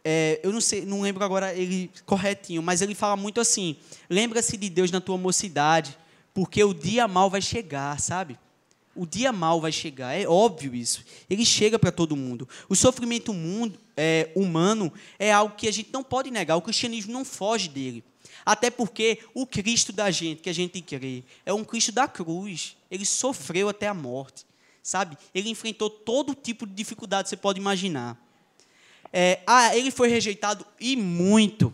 é, 0.04 0.38
eu 0.42 0.52
não 0.52 0.60
sei, 0.60 0.84
não 0.84 1.00
lembro 1.00 1.24
agora 1.24 1.54
ele 1.54 1.90
corretinho, 2.04 2.62
mas 2.62 2.82
ele 2.82 2.94
fala 2.94 3.16
muito 3.16 3.40
assim: 3.40 3.76
lembra-se 4.08 4.56
de 4.56 4.68
Deus 4.68 4.90
na 4.90 5.00
tua 5.00 5.16
mocidade 5.16 5.96
porque 6.34 6.62
o 6.64 6.74
dia 6.74 7.06
mal 7.06 7.30
vai 7.30 7.40
chegar, 7.40 7.98
sabe? 8.00 8.36
O 8.94 9.06
dia 9.06 9.32
mal 9.32 9.60
vai 9.60 9.72
chegar, 9.72 10.12
é 10.12 10.26
óbvio 10.26 10.74
isso. 10.74 11.04
Ele 11.30 11.44
chega 11.44 11.78
para 11.78 11.90
todo 11.90 12.16
mundo. 12.16 12.48
O 12.68 12.76
sofrimento 12.76 13.32
mundo, 13.32 13.78
é, 13.96 14.30
humano 14.34 14.92
é 15.18 15.32
algo 15.32 15.56
que 15.56 15.68
a 15.68 15.72
gente 15.72 15.90
não 15.92 16.02
pode 16.02 16.30
negar. 16.30 16.56
O 16.56 16.62
cristianismo 16.62 17.12
não 17.12 17.24
foge 17.24 17.68
dele. 17.68 18.04
Até 18.44 18.70
porque 18.70 19.20
o 19.32 19.46
Cristo 19.46 19.92
da 19.92 20.10
gente, 20.10 20.42
que 20.42 20.50
a 20.50 20.52
gente 20.52 20.80
crê, 20.82 21.24
é 21.46 21.52
um 21.52 21.64
Cristo 21.64 21.92
da 21.92 22.06
cruz. 22.06 22.76
Ele 22.90 23.04
sofreu 23.04 23.68
até 23.68 23.88
a 23.88 23.94
morte, 23.94 24.44
sabe? 24.82 25.16
Ele 25.34 25.48
enfrentou 25.48 25.88
todo 25.88 26.34
tipo 26.34 26.66
de 26.66 26.74
dificuldade 26.74 27.24
que 27.24 27.30
você 27.30 27.36
pode 27.36 27.58
imaginar. 27.58 28.20
É, 29.12 29.40
ah, 29.46 29.76
ele 29.76 29.90
foi 29.90 30.08
rejeitado 30.08 30.66
e 30.78 30.96
muito. 30.96 31.72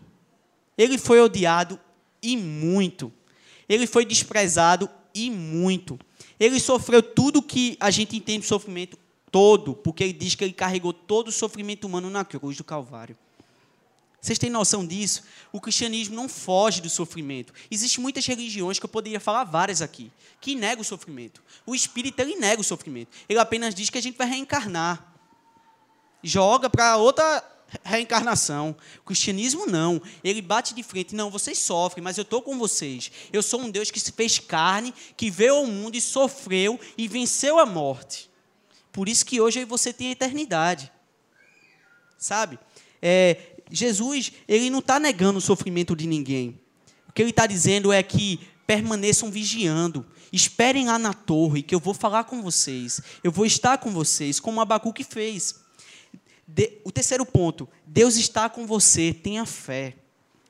Ele 0.77 0.97
foi 0.97 1.19
odiado 1.19 1.79
e 2.21 2.37
muito. 2.37 3.11
Ele 3.71 3.87
foi 3.87 4.03
desprezado 4.03 4.89
e 5.15 5.31
muito. 5.31 5.97
Ele 6.37 6.59
sofreu 6.59 7.01
tudo 7.01 7.41
que 7.41 7.77
a 7.79 7.89
gente 7.89 8.17
entende 8.17 8.41
de 8.41 8.47
sofrimento 8.47 8.97
todo, 9.31 9.73
porque 9.73 10.03
ele 10.03 10.11
diz 10.11 10.35
que 10.35 10.43
ele 10.43 10.51
carregou 10.51 10.91
todo 10.91 11.29
o 11.29 11.31
sofrimento 11.31 11.87
humano 11.87 12.09
na 12.09 12.25
cruz 12.25 12.57
do 12.57 12.65
Calvário. 12.65 13.17
Vocês 14.19 14.37
têm 14.37 14.49
noção 14.49 14.85
disso? 14.85 15.23
O 15.53 15.61
cristianismo 15.61 16.15
não 16.17 16.27
foge 16.27 16.81
do 16.81 16.89
sofrimento. 16.89 17.53
Existem 17.71 18.01
muitas 18.01 18.25
religiões 18.25 18.77
que 18.77 18.83
eu 18.83 18.89
poderia 18.89 19.21
falar 19.21 19.45
várias 19.45 19.81
aqui, 19.81 20.11
que 20.41 20.53
negam 20.53 20.81
o 20.81 20.85
sofrimento. 20.85 21.41
O 21.65 21.73
espírita 21.73 22.23
ele 22.23 22.35
nega 22.35 22.59
o 22.59 22.65
sofrimento. 22.65 23.09
Ele 23.29 23.39
apenas 23.39 23.73
diz 23.73 23.89
que 23.89 23.97
a 23.97 24.01
gente 24.01 24.17
vai 24.17 24.27
reencarnar. 24.27 25.15
Joga 26.21 26.69
para 26.69 26.97
outra 26.97 27.41
reencarnação. 27.83 28.75
O 28.99 29.05
cristianismo 29.05 29.65
não. 29.65 30.01
Ele 30.23 30.41
bate 30.41 30.73
de 30.73 30.83
frente. 30.83 31.15
Não, 31.15 31.29
vocês 31.29 31.59
sofrem, 31.59 32.03
mas 32.03 32.17
eu 32.17 32.23
estou 32.23 32.41
com 32.41 32.57
vocês. 32.57 33.11
Eu 33.31 33.41
sou 33.41 33.61
um 33.61 33.69
Deus 33.69 33.91
que 33.91 33.99
se 33.99 34.11
fez 34.11 34.39
carne, 34.39 34.93
que 35.15 35.29
veio 35.29 35.55
ao 35.55 35.67
mundo 35.67 35.95
e 35.95 36.01
sofreu 36.01 36.79
e 36.97 37.07
venceu 37.07 37.59
a 37.59 37.65
morte. 37.65 38.29
Por 38.91 39.07
isso 39.07 39.25
que 39.25 39.39
hoje 39.39 39.63
você 39.65 39.93
tem 39.93 40.09
a 40.09 40.11
eternidade. 40.11 40.91
Sabe? 42.17 42.59
É, 43.01 43.37
Jesus, 43.71 44.31
ele 44.47 44.69
não 44.69 44.79
está 44.79 44.99
negando 44.99 45.39
o 45.39 45.41
sofrimento 45.41 45.95
de 45.95 46.05
ninguém. 46.05 46.59
O 47.07 47.13
que 47.13 47.21
ele 47.21 47.31
está 47.31 47.47
dizendo 47.47 47.91
é 47.91 48.03
que 48.03 48.39
permaneçam 48.67 49.31
vigiando. 49.31 50.05
Esperem 50.31 50.87
lá 50.87 50.97
na 50.97 51.13
torre, 51.13 51.61
que 51.61 51.75
eu 51.75 51.79
vou 51.79 51.93
falar 51.93 52.25
com 52.25 52.41
vocês. 52.41 53.01
Eu 53.23 53.31
vou 53.31 53.45
estar 53.45 53.77
com 53.77 53.91
vocês, 53.91 54.39
como 54.39 54.61
Abacuque 54.61 55.03
fez. 55.03 55.60
De, 56.53 56.81
o 56.83 56.91
terceiro 56.91 57.25
ponto, 57.25 57.67
Deus 57.87 58.17
está 58.17 58.49
com 58.49 58.67
você, 58.67 59.13
tenha 59.13 59.45
fé, 59.45 59.95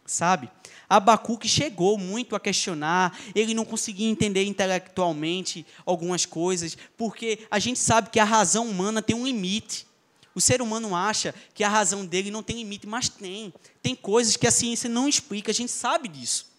sabe? 0.04 0.50
Abacuque 0.90 1.48
chegou 1.48 1.96
muito 1.96 2.36
a 2.36 2.40
questionar, 2.40 3.18
ele 3.36 3.54
não 3.54 3.64
conseguia 3.64 4.10
entender 4.10 4.44
intelectualmente 4.44 5.64
algumas 5.86 6.26
coisas, 6.26 6.76
porque 6.98 7.46
a 7.52 7.60
gente 7.60 7.78
sabe 7.78 8.10
que 8.10 8.20
a 8.20 8.26
razão 8.26 8.68
humana 8.68 9.02
tem 9.02 9.16
um 9.16 9.26
limite. 9.26 9.86
O 10.34 10.42
ser 10.42 10.60
humano 10.62 10.96
acha 10.96 11.36
que 11.54 11.64
a 11.64 11.70
razão 11.70 12.04
dele 12.04 12.32
não 12.32 12.42
tem 12.42 12.58
limite, 12.58 12.88
mas 12.88 13.08
tem. 13.08 13.54
Tem 13.82 13.94
coisas 13.96 14.36
que 14.36 14.48
a 14.48 14.52
ciência 14.52 14.90
não 14.90 15.08
explica, 15.08 15.52
a 15.52 15.54
gente 15.54 15.72
sabe 15.72 16.08
disso. 16.08 16.51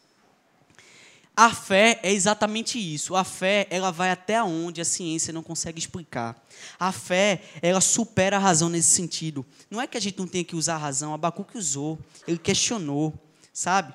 A 1.35 1.51
fé 1.51 1.99
é 2.03 2.13
exatamente 2.13 2.79
isso. 2.79 3.17
A 3.17 3.25
fé, 3.25 3.67
ela 3.71 3.91
vai 3.91 4.11
até 4.11 4.43
onde 4.43 4.81
a 4.81 4.85
ciência 4.85 5.33
não 5.33 5.43
consegue 5.43 5.79
explicar. 5.79 6.37
A 6.79 6.93
fé, 6.93 7.43
ela 7.63 7.81
supera 7.81 8.37
a 8.37 8.41
razão 8.41 8.69
nesse 8.69 8.91
sentido. 8.91 9.45
Não 9.71 9.81
é 9.81 9.87
que 9.87 9.97
a 9.97 10.01
gente 10.01 10.19
não 10.19 10.27
tenha 10.27 10.45
que 10.45 10.55
usar 10.55 10.75
a 10.75 10.79
razão, 10.79 11.15
Abacuque 11.15 11.57
usou, 11.57 11.99
ele 12.29 12.39
questionou, 12.39 13.15
sabe? 13.53 13.95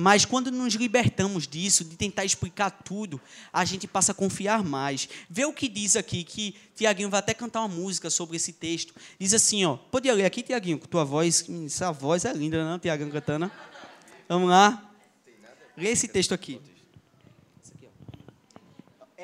Mas 0.00 0.24
quando 0.24 0.50
nos 0.50 0.74
libertamos 0.74 1.46
disso, 1.46 1.84
de 1.84 1.96
tentar 1.96 2.24
explicar 2.24 2.70
tudo, 2.70 3.20
a 3.52 3.64
gente 3.64 3.86
passa 3.86 4.12
a 4.12 4.14
confiar 4.14 4.62
mais. 4.62 5.08
Vê 5.28 5.44
o 5.44 5.52
que 5.52 5.68
diz 5.68 5.96
aqui, 5.96 6.22
que 6.22 6.54
Tiaguinho 6.74 7.10
vai 7.10 7.18
até 7.18 7.34
cantar 7.34 7.60
uma 7.60 7.68
música 7.68 8.08
sobre 8.08 8.36
esse 8.36 8.52
texto. 8.52 8.94
Diz 9.18 9.34
assim, 9.34 9.64
ó, 9.64 9.76
pode 9.76 10.10
ler 10.10 10.24
aqui, 10.24 10.40
Tiaguinho, 10.40 10.78
com 10.78 10.86
tua 10.86 11.04
voz, 11.04 11.44
essa 11.66 11.90
voz 11.90 12.24
é 12.24 12.32
linda, 12.32 12.64
não, 12.64 12.78
Tiaguinho 12.78 13.10
cantando. 13.10 13.50
Vamos 14.28 14.48
lá. 14.48 14.88
Lê 15.76 15.90
esse 15.90 16.06
texto 16.06 16.32
aqui. 16.32 16.60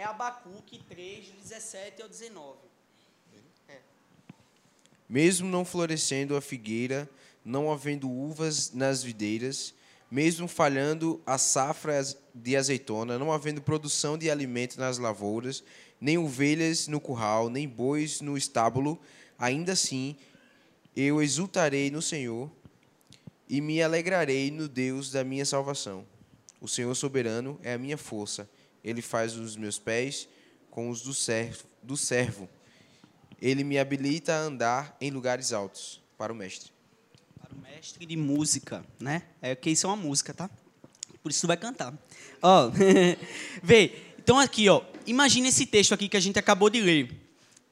É 0.05 0.07
Abacuque 0.07 0.79
3, 0.87 1.31
17 1.45 2.03
ao 2.03 2.09
19. 2.11 2.59
É. 3.67 3.79
Mesmo 5.09 5.49
não 5.49 5.64
florescendo 5.64 6.37
a 6.37 6.43
figueira, 6.43 7.09
não 7.43 7.73
havendo 7.73 8.11
uvas 8.11 8.71
nas 8.75 9.03
videiras, 9.03 9.73
mesmo 10.11 10.47
falhando 10.47 11.23
a 11.25 11.38
safra 11.38 12.03
de 12.35 12.55
azeitona, 12.55 13.19
não 13.19 13.33
havendo 13.33 13.62
produção 13.62 14.19
de 14.19 14.31
alimento 14.31 14.79
nas 14.79 14.99
lavouras, 14.99 15.64
nem 15.99 16.19
ovelhas 16.19 16.87
no 16.87 17.01
curral, 17.01 17.49
nem 17.49 17.67
bois 17.67 18.21
no 18.21 18.37
estábulo, 18.37 19.01
ainda 19.38 19.73
assim 19.73 20.14
eu 20.95 21.23
exultarei 21.23 21.90
no 21.90 22.03
Senhor 22.03 22.51
e 23.49 23.59
me 23.59 23.83
alegrarei 23.83 24.51
no 24.51 24.69
Deus 24.69 25.11
da 25.11 25.25
minha 25.25 25.47
salvação. 25.47 26.05
O 26.61 26.69
Senhor 26.69 26.95
soberano 26.95 27.59
é 27.62 27.73
a 27.73 27.79
minha 27.79 27.97
força 27.97 28.47
ele 28.85 29.01
faz 29.01 29.37
os 29.37 29.57
meus 29.57 29.79
pés 29.79 30.29
com 30.70 30.90
os 30.90 31.03
do 31.03 31.14
servo, 31.14 31.64
do 31.83 31.97
servo. 31.97 32.49
Ele 33.40 33.64
me 33.64 33.79
habilita 33.79 34.35
a 34.35 34.38
andar 34.38 34.97
em 35.01 35.11
lugares 35.11 35.53
altos 35.53 36.03
para 36.18 36.33
o 36.33 36.37
mestre. 36.37 36.70
Para 37.40 37.55
o 37.55 37.59
mestre 37.59 38.05
de 38.05 38.16
música, 38.16 38.85
né? 39.01 39.23
É 39.40 39.55
que 39.55 39.70
isso 39.70 39.87
é 39.87 39.90
uma 39.90 39.97
música, 39.97 40.35
tá? 40.35 40.51
Por 41.23 41.31
isso 41.31 41.40
tu 41.40 41.47
vai 41.47 41.57
cantar. 41.57 41.94
Ó, 42.42 42.70
vê. 43.62 43.92
Então 44.18 44.38
aqui, 44.38 44.68
ó, 44.68 44.83
imagina 45.07 45.49
esse 45.49 45.64
texto 45.64 45.94
aqui 45.94 46.09
que 46.09 46.16
a 46.16 46.20
gente 46.20 46.38
acabou 46.38 46.68
de 46.68 46.81
ler. 46.81 47.11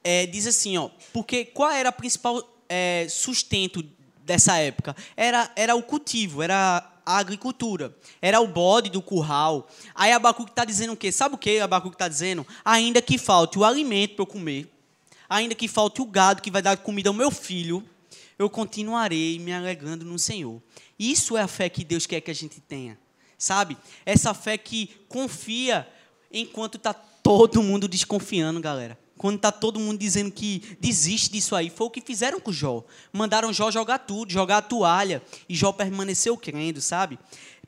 É, 0.03 0.25
diz 0.25 0.47
assim, 0.47 0.77
ó, 0.77 0.89
porque 1.13 1.45
qual 1.45 1.71
era 1.71 1.89
o 1.89 1.93
principal 1.93 2.41
é, 2.67 3.07
sustento 3.09 3.83
dessa 4.23 4.57
época? 4.57 4.95
Era, 5.15 5.51
era 5.55 5.75
o 5.75 5.83
cultivo, 5.83 6.41
era 6.41 6.92
a 7.05 7.17
agricultura. 7.17 7.95
Era 8.21 8.39
o 8.39 8.47
bode 8.47 8.89
do 8.89 9.01
curral. 9.01 9.67
Aí 9.93 10.11
Abacuque 10.11 10.51
está 10.51 10.65
dizendo 10.65 10.93
o 10.93 10.97
quê? 10.97 11.11
Sabe 11.11 11.35
o 11.35 11.37
que 11.37 11.59
Abacuque 11.59 11.95
está 11.95 12.07
dizendo? 12.07 12.45
Ainda 12.63 13.01
que 13.01 13.17
falte 13.17 13.57
o 13.59 13.63
alimento 13.63 14.15
para 14.15 14.23
eu 14.23 14.27
comer, 14.27 14.71
ainda 15.29 15.55
que 15.55 15.67
falte 15.67 16.01
o 16.01 16.05
gado 16.05 16.41
que 16.41 16.51
vai 16.51 16.61
dar 16.61 16.77
comida 16.77 17.09
ao 17.09 17.13
meu 17.13 17.31
filho, 17.31 17.83
eu 18.37 18.49
continuarei 18.49 19.39
me 19.39 19.53
alegrando 19.53 20.05
no 20.05 20.17
Senhor. 20.19 20.61
Isso 20.97 21.37
é 21.37 21.41
a 21.41 21.47
fé 21.47 21.69
que 21.69 21.83
Deus 21.83 22.05
quer 22.05 22.21
que 22.21 22.31
a 22.31 22.35
gente 22.35 22.59
tenha, 22.59 22.97
sabe? 23.37 23.77
Essa 24.05 24.33
fé 24.33 24.57
que 24.57 24.87
confia 25.07 25.87
enquanto 26.31 26.77
está 26.77 26.93
todo 26.93 27.63
mundo 27.63 27.87
desconfiando, 27.87 28.59
galera. 28.59 28.97
Quando 29.17 29.35
está 29.35 29.51
todo 29.51 29.79
mundo 29.79 29.99
dizendo 29.99 30.31
que 30.31 30.75
desiste 30.79 31.31
disso 31.31 31.55
aí, 31.55 31.69
foi 31.69 31.87
o 31.87 31.89
que 31.89 32.01
fizeram 32.01 32.39
com 32.39 32.51
Jó. 32.51 32.83
Mandaram 33.11 33.53
Jó 33.53 33.69
jogar 33.69 33.99
tudo, 33.99 34.31
jogar 34.31 34.57
a 34.57 34.61
toalha. 34.61 35.21
E 35.47 35.55
Jó 35.55 35.71
permaneceu 35.71 36.35
crendo, 36.35 36.81
sabe? 36.81 37.19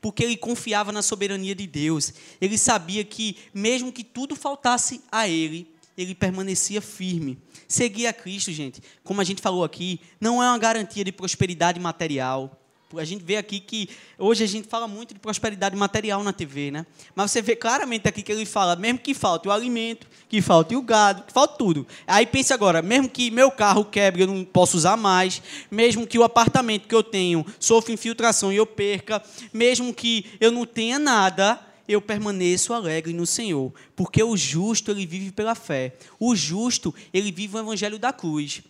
Porque 0.02 0.24
ele 0.24 0.36
confiava 0.36 0.92
na 0.92 1.02
soberania 1.02 1.56
de 1.56 1.68
Deus. 1.68 2.14
Ele 2.42 2.58
sabia 2.58 3.04
que, 3.04 3.38
mesmo 3.54 3.92
que 3.92 4.04
tudo 4.04 4.36
faltasse 4.36 5.02
a 5.12 5.28
ele, 5.28 5.74
ele 5.98 6.14
permanecia 6.14 6.82
firme. 6.82 7.38
Seguir 7.68 8.08
a 8.08 8.14
Cristo, 8.14 8.52
gente, 8.52 8.82
como 9.04 9.22
a 9.22 9.24
gente 9.24 9.42
falou 9.42 9.64
aqui, 9.64 10.00
não 10.20 10.44
é 10.44 10.48
uma 10.48 10.58
garantia 10.58 11.04
de 11.04 11.12
prosperidade 11.12 11.80
material. 11.80 12.62
A 12.98 13.04
gente 13.04 13.24
vê 13.24 13.36
aqui 13.36 13.60
que 13.60 13.90
hoje 14.18 14.44
a 14.44 14.48
gente 14.48 14.68
fala 14.68 14.88
muito 14.88 15.14
de 15.14 15.20
prosperidade 15.20 15.76
material 15.76 16.24
na 16.24 16.32
TV, 16.32 16.72
né? 16.72 16.86
Mas 17.16 17.32
você 17.32 17.42
vê 17.42 17.56
claramente 17.56 18.08
aqui 18.08 18.22
que 18.22 18.32
ele 18.32 18.46
fala, 18.46 18.76
mesmo 18.76 19.00
que 19.00 19.14
falte 19.14 19.48
o 19.48 19.52
alimento, 19.52 20.08
que 20.30 20.42
falte 20.42 20.76
o 20.76 20.82
gado, 20.82 21.24
que 21.24 21.34
falte 21.34 21.58
tudo. 21.58 21.86
Aí 22.08 22.26
pense 22.26 22.54
agora, 22.54 22.82
mesmo 22.82 23.10
que 23.10 23.32
meu 23.32 23.50
carro 23.52 23.84
quebre, 23.84 24.22
eu 24.22 24.28
não 24.28 24.46
posso 24.46 24.78
usar 24.78 24.96
mais, 24.96 25.42
mesmo 25.70 26.06
que 26.06 26.20
o 26.20 26.24
apartamento 26.24 26.88
que 26.88 26.96
eu 26.96 27.04
tenho 27.04 27.46
sofra 27.60 27.92
infiltração 27.92 28.54
e 28.54 28.58
eu 28.58 28.66
perca, 28.66 29.22
mesmo 29.52 29.94
que 29.94 30.26
eu 30.40 30.52
não 30.52 30.66
tenha 30.66 31.00
nada, 31.00 31.60
eu 31.88 32.02
permaneço 32.02 32.74
alegre 32.74 33.14
no 33.14 33.26
Senhor, 33.26 33.74
porque 33.96 34.24
o 34.24 34.38
justo 34.38 34.92
ele 34.92 35.06
vive 35.06 35.32
pela 35.32 35.56
fé. 35.56 35.96
O 36.20 36.36
justo 36.36 36.94
ele 37.14 37.32
vive 37.32 37.58
o 37.58 37.60
evangelho 37.60 38.00
da 38.00 38.14
cruz. 38.14 38.62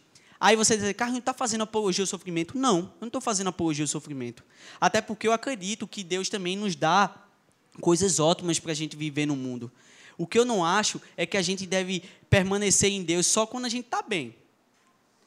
Aí 0.46 0.56
você 0.56 0.78
diz, 0.78 0.94
Carlos, 0.94 1.14
não 1.14 1.20
está 1.20 1.34
fazendo 1.34 1.64
apologia 1.64 2.04
ao 2.04 2.06
sofrimento? 2.06 2.56
Não, 2.56 2.78
eu 2.78 2.92
não 3.02 3.08
estou 3.08 3.20
fazendo 3.20 3.48
apologia 3.48 3.84
ao 3.84 3.88
sofrimento. 3.88 4.44
Até 4.80 5.02
porque 5.02 5.28
eu 5.28 5.34
acredito 5.34 5.88
que 5.88 6.04
Deus 6.04 6.30
também 6.30 6.56
nos 6.56 6.76
dá 6.76 7.16
coisas 7.82 8.20
ótimas 8.20 8.60
para 8.60 8.72
a 8.72 8.76
gente 8.76 8.96
viver 8.96 9.26
no 9.26 9.36
mundo. 9.36 9.72
O 10.16 10.28
que 10.28 10.38
eu 10.38 10.46
não 10.46 10.64
acho 10.64 11.02
é 11.18 11.26
que 11.26 11.36
a 11.36 11.42
gente 11.42 11.66
deve 11.66 12.04
permanecer 12.30 12.92
em 12.92 13.02
Deus 13.02 13.26
só 13.26 13.48
quando 13.48 13.66
a 13.66 13.70
gente 13.70 13.86
está 13.86 14.04
bem. 14.04 14.36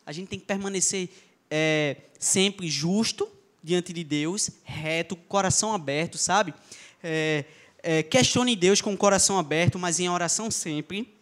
A 0.06 0.12
gente 0.12 0.28
tem 0.28 0.38
que 0.38 0.46
permanecer 0.46 1.08
é, 1.50 1.96
sempre 2.16 2.68
justo 2.70 3.28
diante 3.60 3.92
de 3.92 4.04
Deus, 4.04 4.50
reto, 4.62 5.16
coração 5.16 5.74
aberto, 5.74 6.16
sabe? 6.16 6.54
É, 7.02 7.44
é, 7.82 8.02
questione 8.04 8.54
Deus 8.54 8.80
com 8.80 8.94
o 8.94 8.96
coração 8.96 9.36
aberto, 9.36 9.80
mas 9.80 9.98
em 9.98 10.08
oração 10.08 10.48
sempre. 10.48 11.12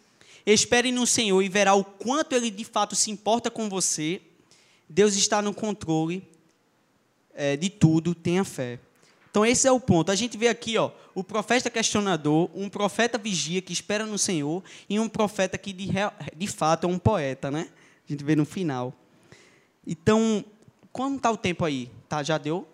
Espere 0.46 0.92
no 0.92 1.06
Senhor 1.06 1.42
e 1.42 1.48
verá 1.48 1.74
o 1.74 1.84
quanto 1.84 2.34
Ele 2.34 2.50
de 2.50 2.64
fato 2.64 2.94
se 2.94 3.10
importa 3.10 3.50
com 3.50 3.68
você. 3.68 4.22
Deus 4.88 5.16
está 5.16 5.42
no 5.42 5.52
controle 5.52 6.22
é, 7.34 7.56
de 7.56 7.68
tudo, 7.68 8.14
tenha 8.14 8.44
fé. 8.44 8.78
Então 9.28 9.44
esse 9.44 9.66
é 9.66 9.72
o 9.72 9.80
ponto. 9.80 10.10
A 10.10 10.14
gente 10.14 10.38
vê 10.38 10.48
aqui, 10.48 10.78
ó, 10.78 10.90
o 11.14 11.24
profeta 11.24 11.68
questionador, 11.68 12.48
um 12.54 12.68
profeta 12.68 13.18
vigia 13.18 13.60
que 13.60 13.72
espera 13.72 14.06
no 14.06 14.16
Senhor 14.16 14.62
e 14.88 14.98
um 14.98 15.08
profeta 15.08 15.58
que 15.58 15.72
de, 15.72 15.88
de 16.34 16.46
fato 16.46 16.86
é 16.86 16.90
um 16.90 16.98
poeta, 16.98 17.50
né? 17.50 17.68
A 18.08 18.12
gente 18.12 18.24
vê 18.24 18.36
no 18.36 18.46
final. 18.46 18.94
Então, 19.86 20.44
como 20.92 21.16
está 21.16 21.30
o 21.30 21.36
tempo 21.36 21.64
aí? 21.64 21.90
Tá, 22.08 22.22
já 22.22 22.38
deu? 22.38 22.66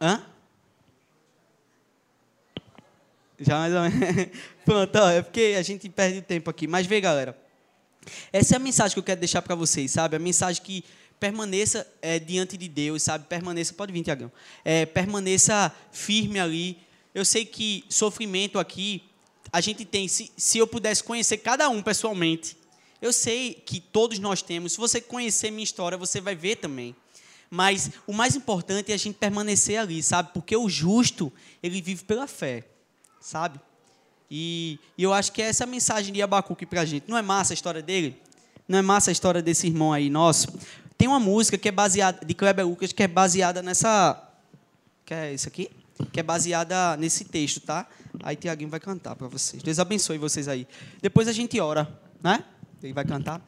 Hã? 0.00 0.24
Já 3.38 3.58
mais 3.58 3.74
ou 3.74 3.82
menos. 3.82 4.28
Pronto, 4.64 4.98
é 4.98 5.22
porque 5.22 5.54
a 5.58 5.62
gente 5.62 5.88
perde 5.88 6.22
tempo 6.22 6.50
aqui. 6.50 6.66
Mas 6.66 6.86
vê, 6.86 7.00
galera. 7.00 7.36
Essa 8.32 8.54
é 8.54 8.56
a 8.56 8.60
mensagem 8.60 8.94
que 8.94 8.98
eu 8.98 9.04
quero 9.04 9.20
deixar 9.20 9.42
para 9.42 9.54
vocês, 9.54 9.90
sabe? 9.90 10.16
A 10.16 10.18
mensagem 10.18 10.62
que 10.62 10.84
permaneça 11.18 11.86
é, 12.02 12.18
diante 12.18 12.56
de 12.56 12.68
Deus, 12.68 13.02
sabe? 13.02 13.26
Permaneça, 13.26 13.72
pode 13.72 13.92
vir, 13.92 14.02
Tiagão. 14.02 14.30
É, 14.64 14.86
permaneça 14.86 15.74
firme 15.90 16.38
ali. 16.38 16.78
Eu 17.14 17.24
sei 17.24 17.44
que 17.44 17.84
sofrimento 17.88 18.58
aqui, 18.58 19.02
a 19.52 19.60
gente 19.60 19.84
tem. 19.84 20.06
Se, 20.06 20.30
se 20.36 20.58
eu 20.58 20.66
pudesse 20.66 21.02
conhecer 21.02 21.38
cada 21.38 21.68
um 21.68 21.82
pessoalmente, 21.82 22.56
eu 23.00 23.12
sei 23.12 23.54
que 23.54 23.80
todos 23.80 24.18
nós 24.18 24.42
temos. 24.42 24.72
Se 24.72 24.78
você 24.78 25.00
conhecer 25.00 25.50
minha 25.50 25.64
história, 25.64 25.96
você 25.96 26.20
vai 26.20 26.34
ver 26.34 26.56
também. 26.56 26.94
Mas 27.50 27.90
o 28.06 28.12
mais 28.12 28.34
importante 28.34 28.90
é 28.90 28.94
a 28.94 28.98
gente 28.98 29.16
permanecer 29.16 29.78
ali, 29.78 30.02
sabe? 30.02 30.30
Porque 30.34 30.56
o 30.56 30.68
justo, 30.68 31.32
ele 31.62 31.80
vive 31.80 32.04
pela 32.04 32.26
fé 32.26 32.64
sabe? 33.24 33.58
E, 34.30 34.78
e 34.98 35.02
eu 35.02 35.12
acho 35.12 35.32
que 35.32 35.40
é 35.40 35.46
essa 35.46 35.64
mensagem 35.64 36.12
de 36.12 36.20
Abacuque 36.20 36.66
para 36.66 36.82
a 36.82 36.84
gente. 36.84 37.08
Não 37.08 37.16
é 37.16 37.22
massa 37.22 37.52
a 37.52 37.54
história 37.54 37.82
dele? 37.82 38.20
Não 38.68 38.78
é 38.78 38.82
massa 38.82 39.10
a 39.10 39.12
história 39.12 39.40
desse 39.40 39.66
irmão 39.66 39.92
aí 39.92 40.10
nosso? 40.10 40.48
Tem 40.96 41.08
uma 41.08 41.18
música 41.18 41.56
que 41.56 41.68
é 41.68 41.72
baseada, 41.72 42.24
de 42.24 42.34
Kleber 42.34 42.66
Lucas, 42.66 42.92
que 42.92 43.02
é 43.02 43.08
baseada 43.08 43.62
nessa. 43.62 44.22
Que 45.04 45.14
é 45.14 45.34
isso 45.34 45.48
aqui? 45.48 45.70
Que 46.12 46.20
é 46.20 46.22
baseada 46.22 46.96
nesse 46.96 47.24
texto, 47.24 47.60
tá? 47.60 47.86
Aí 48.22 48.36
Tiaguinho 48.36 48.70
vai 48.70 48.80
cantar 48.80 49.16
para 49.16 49.26
vocês. 49.26 49.62
Deus 49.62 49.78
abençoe 49.78 50.18
vocês 50.18 50.46
aí. 50.46 50.66
Depois 51.00 51.26
a 51.26 51.32
gente 51.32 51.58
ora, 51.60 51.88
né? 52.22 52.44
Ele 52.82 52.92
vai 52.92 53.04
cantar. 53.04 53.40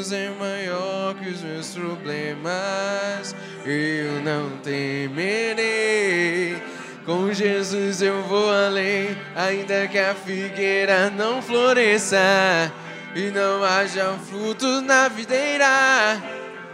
Deus 0.00 0.12
é 0.12 0.30
maior 0.30 1.14
que 1.14 1.28
os 1.28 1.42
meus 1.42 1.74
problemas. 1.74 3.36
Eu 3.66 4.22
não 4.22 4.48
temerei. 4.62 6.56
Com 7.04 7.30
Jesus 7.34 8.00
eu 8.00 8.22
vou 8.22 8.50
além, 8.50 9.14
ainda 9.36 9.86
que 9.88 9.98
a 9.98 10.14
figueira 10.14 11.10
não 11.10 11.42
floresça 11.42 12.72
e 13.14 13.30
não 13.30 13.62
haja 13.62 14.14
frutos 14.30 14.80
na 14.82 15.08
videira. 15.08 16.16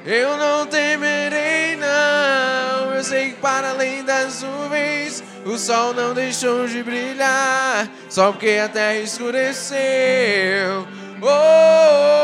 Eu 0.05 0.37
não 0.37 0.65
temerei, 0.65 1.75
não. 1.75 2.95
Eu 2.95 3.03
sei 3.03 3.31
que 3.31 3.41
para 3.41 3.71
além 3.71 4.05
das 4.05 4.43
nuvens 4.43 5.25
o 5.45 5.59
sol 5.59 5.93
não 5.93 6.15
deixou 6.15 6.69
de 6.69 6.81
brilhar, 6.81 7.89
só 8.09 8.31
porque 8.31 8.61
a 8.65 8.69
terra 8.69 9.01
escureceu. 9.01 10.87
Oh, 11.23 11.27
oh, 11.27 12.16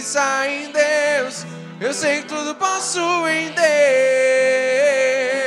está 0.00 0.48
em 0.48 0.72
Deus. 0.72 1.46
Eu 1.80 1.92
sei 1.92 2.22
que 2.22 2.28
tudo 2.28 2.54
posso 2.54 2.98
em 3.28 3.50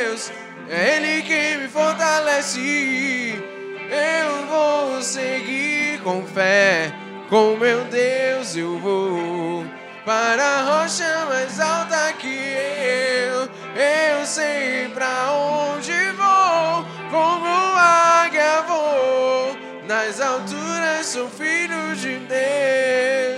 Deus. 0.06 0.32
É 0.70 0.96
Ele 0.96 1.24
quem 1.24 1.58
me 1.58 1.68
fortalece. 1.68 3.42
Eu 3.90 4.46
vou 4.48 5.02
seguir 5.02 6.00
com 6.04 6.26
fé. 6.26 6.94
Com 7.30 7.58
meu 7.58 7.84
Deus 7.86 8.56
eu 8.56 8.78
vou 8.80 9.66
para 10.06 10.44
a 10.44 10.82
rocha 10.82 11.26
mais 11.28 11.60
alta 11.60 12.14
que 12.14 12.28
eu. 12.28 13.50
Eu 13.76 14.24
sei 14.26 14.88
pra 14.94 15.32
onde 15.32 15.92
vou, 16.12 16.86
como 17.10 17.48
águia 17.76 18.62
vou 18.68 19.58
nas 19.88 20.22
alturas 20.22 21.08
sou 21.08 21.28
filho 21.30 21.96
de 21.96 22.20
Deus. 22.20 23.33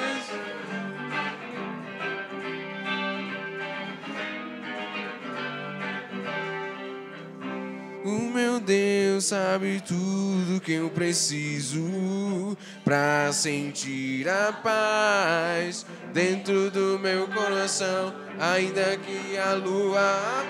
Deus 9.15 9.25
sabe 9.28 9.82
tudo 9.88 10.60
que 10.60 10.73
eu 10.73 10.89
preciso 10.89 12.58
para 12.84 13.32
sentir 13.32 14.28
a 14.28 14.51
paz 14.51 15.86
dentro 16.13 16.69
do 16.69 16.99
meu 16.99 17.25
coração, 17.30 18.13
ainda 18.38 18.97
que 18.97 19.38
a 19.38 19.54
lua 19.54 20.43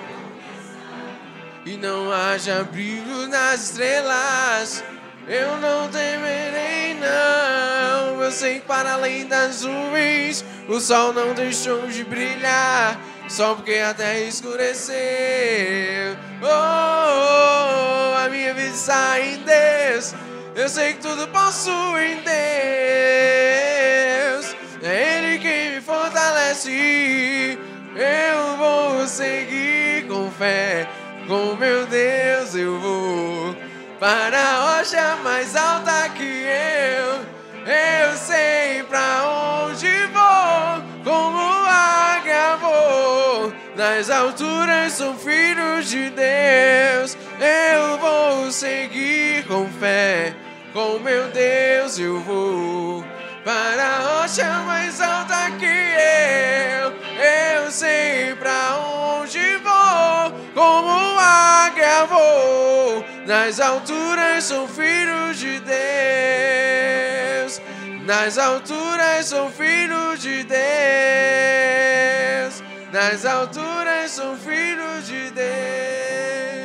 e 1.63 1.78
não 1.78 2.12
haja 2.12 2.63
brilho 2.63 3.28
nas 3.28 3.69
estrelas. 3.69 4.84
Eu 5.28 5.58
não 5.58 5.88
temerei, 5.89 6.95
não. 6.95 8.19
Eu 8.19 8.32
sei 8.32 8.62
que 8.62 8.65
para 8.65 8.93
além 8.93 9.28
das 9.28 9.62
nuvens 9.62 10.43
o 10.67 10.80
sol 10.80 11.13
não 11.13 11.36
deixou 11.36 11.86
de 11.86 12.04
brilhar, 12.04 12.99
só 13.30 13.54
porque 13.54 13.73
a 13.73 13.93
terra 13.93 14.17
escureceu. 14.21 14.95
Oh, 16.41 16.47
oh, 16.47 18.01
oh 18.01 18.04
em 19.19 19.38
Deus. 19.43 20.13
Eu 20.55 20.69
sei 20.69 20.93
que 20.93 21.01
tudo 21.01 21.27
posso 21.29 21.69
em 21.97 22.15
Deus. 22.21 22.36
acontece, 26.55 27.58
eu 27.95 28.58
vou 28.58 29.08
seguir 29.08 30.08
com 30.08 30.31
fé. 30.31 30.88
Com 31.27 31.55
meu 31.55 31.86
Deus 31.88 32.55
eu 32.55 32.79
vou 32.79 33.55
para 33.99 34.38
a 34.38 34.77
rocha 34.77 35.15
mais 35.23 35.55
alta 35.55 36.10
que 36.10 36.23
eu. 36.23 37.25
Eu 37.67 38.15
sei 38.15 38.84
pra 38.84 39.65
onde 39.65 39.88
vou, 40.13 41.03
como 41.03 41.39
águia 41.67 42.58
vou. 42.58 43.53
Nas 43.75 44.10
alturas 44.10 44.93
sou 44.93 45.15
filho 45.15 45.81
de 45.84 46.10
Deus. 46.12 47.17
Eu 47.39 47.97
vou 47.97 48.51
seguir 48.51 49.45
com 49.45 49.67
fé. 49.79 50.33
Com 50.73 50.99
meu 50.99 51.27
Deus 51.29 51.97
eu 51.99 52.19
vou 52.21 53.03
para 53.45 53.83
a 53.83 53.99
rocha 53.99 54.45
mais 54.65 54.99
alta 54.99 55.51
que 55.59 55.65
eu. 55.65 56.93
Eu 57.23 57.71
sei 57.71 58.35
pra 58.35 58.77
onde 58.77 59.57
vou, 59.57 60.31
como 60.53 61.19
águia 61.19 62.05
vou. 62.05 63.05
Nas 63.25 63.59
alturas 63.59 64.43
sou 64.45 64.67
filho 64.67 65.33
de 65.33 65.59
Deus. 65.59 65.75
Nas 68.05 68.37
alturas 68.37 69.27
sou 69.27 69.49
filho 69.49 70.17
de 70.17 70.43
Deus. 70.43 70.59
Nas 72.91 73.25
alturas 73.25 74.11
sou 74.11 74.35
filho 74.37 75.01
de 75.03 75.31
Deus. 75.31 76.64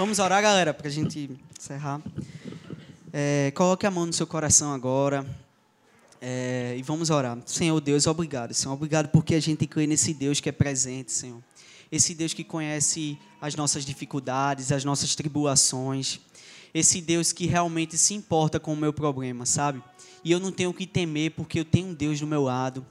Vamos 0.00 0.18
orar, 0.18 0.40
galera, 0.40 0.72
para 0.72 0.88
a 0.88 0.90
gente 0.90 1.28
encerrar. 1.58 2.00
É, 3.12 3.52
coloque 3.54 3.86
a 3.86 3.90
mão 3.90 4.06
no 4.06 4.14
seu 4.14 4.26
coração 4.26 4.72
agora. 4.72 5.26
É, 6.18 6.74
e 6.78 6.80
vamos 6.80 7.10
orar. 7.10 7.36
Senhor 7.44 7.78
Deus, 7.82 8.06
obrigado, 8.06 8.54
Senhor. 8.54 8.72
Obrigado 8.72 9.10
porque 9.10 9.34
a 9.34 9.40
gente 9.42 9.66
crê 9.66 9.86
nesse 9.86 10.14
Deus 10.14 10.40
que 10.40 10.48
é 10.48 10.52
presente, 10.52 11.12
Senhor. 11.12 11.42
Esse 11.92 12.14
Deus 12.14 12.32
que 12.32 12.42
conhece 12.42 13.18
as 13.42 13.54
nossas 13.54 13.84
dificuldades, 13.84 14.72
as 14.72 14.86
nossas 14.86 15.14
tribulações. 15.14 16.18
Esse 16.72 17.02
Deus 17.02 17.30
que 17.30 17.44
realmente 17.44 17.98
se 17.98 18.14
importa 18.14 18.58
com 18.58 18.72
o 18.72 18.76
meu 18.76 18.94
problema, 18.94 19.44
sabe? 19.44 19.82
E 20.24 20.32
eu 20.32 20.40
não 20.40 20.50
tenho 20.50 20.72
que 20.72 20.86
temer 20.86 21.32
porque 21.32 21.60
eu 21.60 21.64
tenho 21.66 21.88
um 21.88 21.92
Deus 21.92 22.18
do 22.18 22.26
meu 22.26 22.44
lado. 22.44 22.86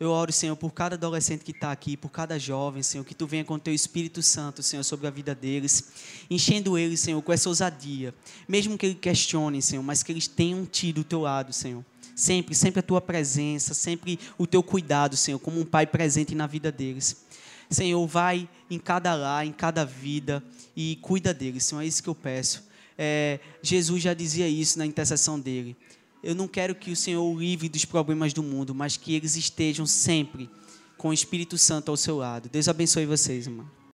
Eu 0.00 0.12
oro, 0.12 0.32
Senhor, 0.32 0.56
por 0.56 0.72
cada 0.72 0.94
adolescente 0.94 1.44
que 1.44 1.50
está 1.50 1.70
aqui, 1.70 1.94
por 1.94 2.08
cada 2.08 2.38
jovem, 2.38 2.82
Senhor, 2.82 3.04
que 3.04 3.14
Tu 3.14 3.26
venha 3.26 3.44
com 3.44 3.58
Teu 3.58 3.74
Espírito 3.74 4.22
Santo, 4.22 4.62
Senhor, 4.62 4.82
sobre 4.82 5.06
a 5.06 5.10
vida 5.10 5.34
deles, 5.34 5.90
enchendo 6.30 6.78
eles, 6.78 7.00
Senhor, 7.00 7.20
com 7.20 7.30
essa 7.30 7.50
ousadia. 7.50 8.14
Mesmo 8.48 8.78
que 8.78 8.86
eles 8.86 8.98
questionem, 8.98 9.60
Senhor, 9.60 9.82
mas 9.82 10.02
que 10.02 10.10
eles 10.10 10.26
tenham 10.26 10.64
tido 10.64 11.02
o 11.02 11.04
Teu 11.04 11.20
lado, 11.20 11.52
Senhor. 11.52 11.84
Sempre, 12.16 12.54
sempre 12.54 12.80
a 12.80 12.82
Tua 12.82 12.98
presença, 12.98 13.74
sempre 13.74 14.18
o 14.38 14.46
Teu 14.46 14.62
cuidado, 14.62 15.18
Senhor, 15.18 15.38
como 15.38 15.60
um 15.60 15.66
Pai 15.66 15.86
presente 15.86 16.34
na 16.34 16.46
vida 16.46 16.72
deles. 16.72 17.26
Senhor, 17.68 18.06
vai 18.06 18.48
em 18.70 18.78
cada 18.78 19.14
lar, 19.14 19.46
em 19.46 19.52
cada 19.52 19.84
vida 19.84 20.42
e 20.74 20.96
cuida 21.02 21.34
deles, 21.34 21.64
Senhor, 21.64 21.82
é 21.82 21.86
isso 21.86 22.02
que 22.02 22.08
eu 22.08 22.14
peço. 22.14 22.64
É, 22.96 23.38
Jesus 23.62 24.02
já 24.02 24.14
dizia 24.14 24.48
isso 24.48 24.78
na 24.78 24.86
intercessão 24.86 25.38
dele. 25.38 25.76
Eu 26.22 26.34
não 26.34 26.46
quero 26.46 26.74
que 26.74 26.90
o 26.90 26.96
Senhor 26.96 27.22
o 27.22 27.38
livre 27.38 27.68
dos 27.68 27.84
problemas 27.84 28.32
do 28.32 28.42
mundo, 28.42 28.74
mas 28.74 28.96
que 28.96 29.14
eles 29.14 29.36
estejam 29.36 29.86
sempre 29.86 30.48
com 30.96 31.08
o 31.08 31.14
Espírito 31.14 31.56
Santo 31.56 31.90
ao 31.90 31.96
seu 31.96 32.18
lado. 32.18 32.48
Deus 32.50 32.68
abençoe 32.68 33.06
vocês, 33.06 33.46
irmão. 33.46 33.79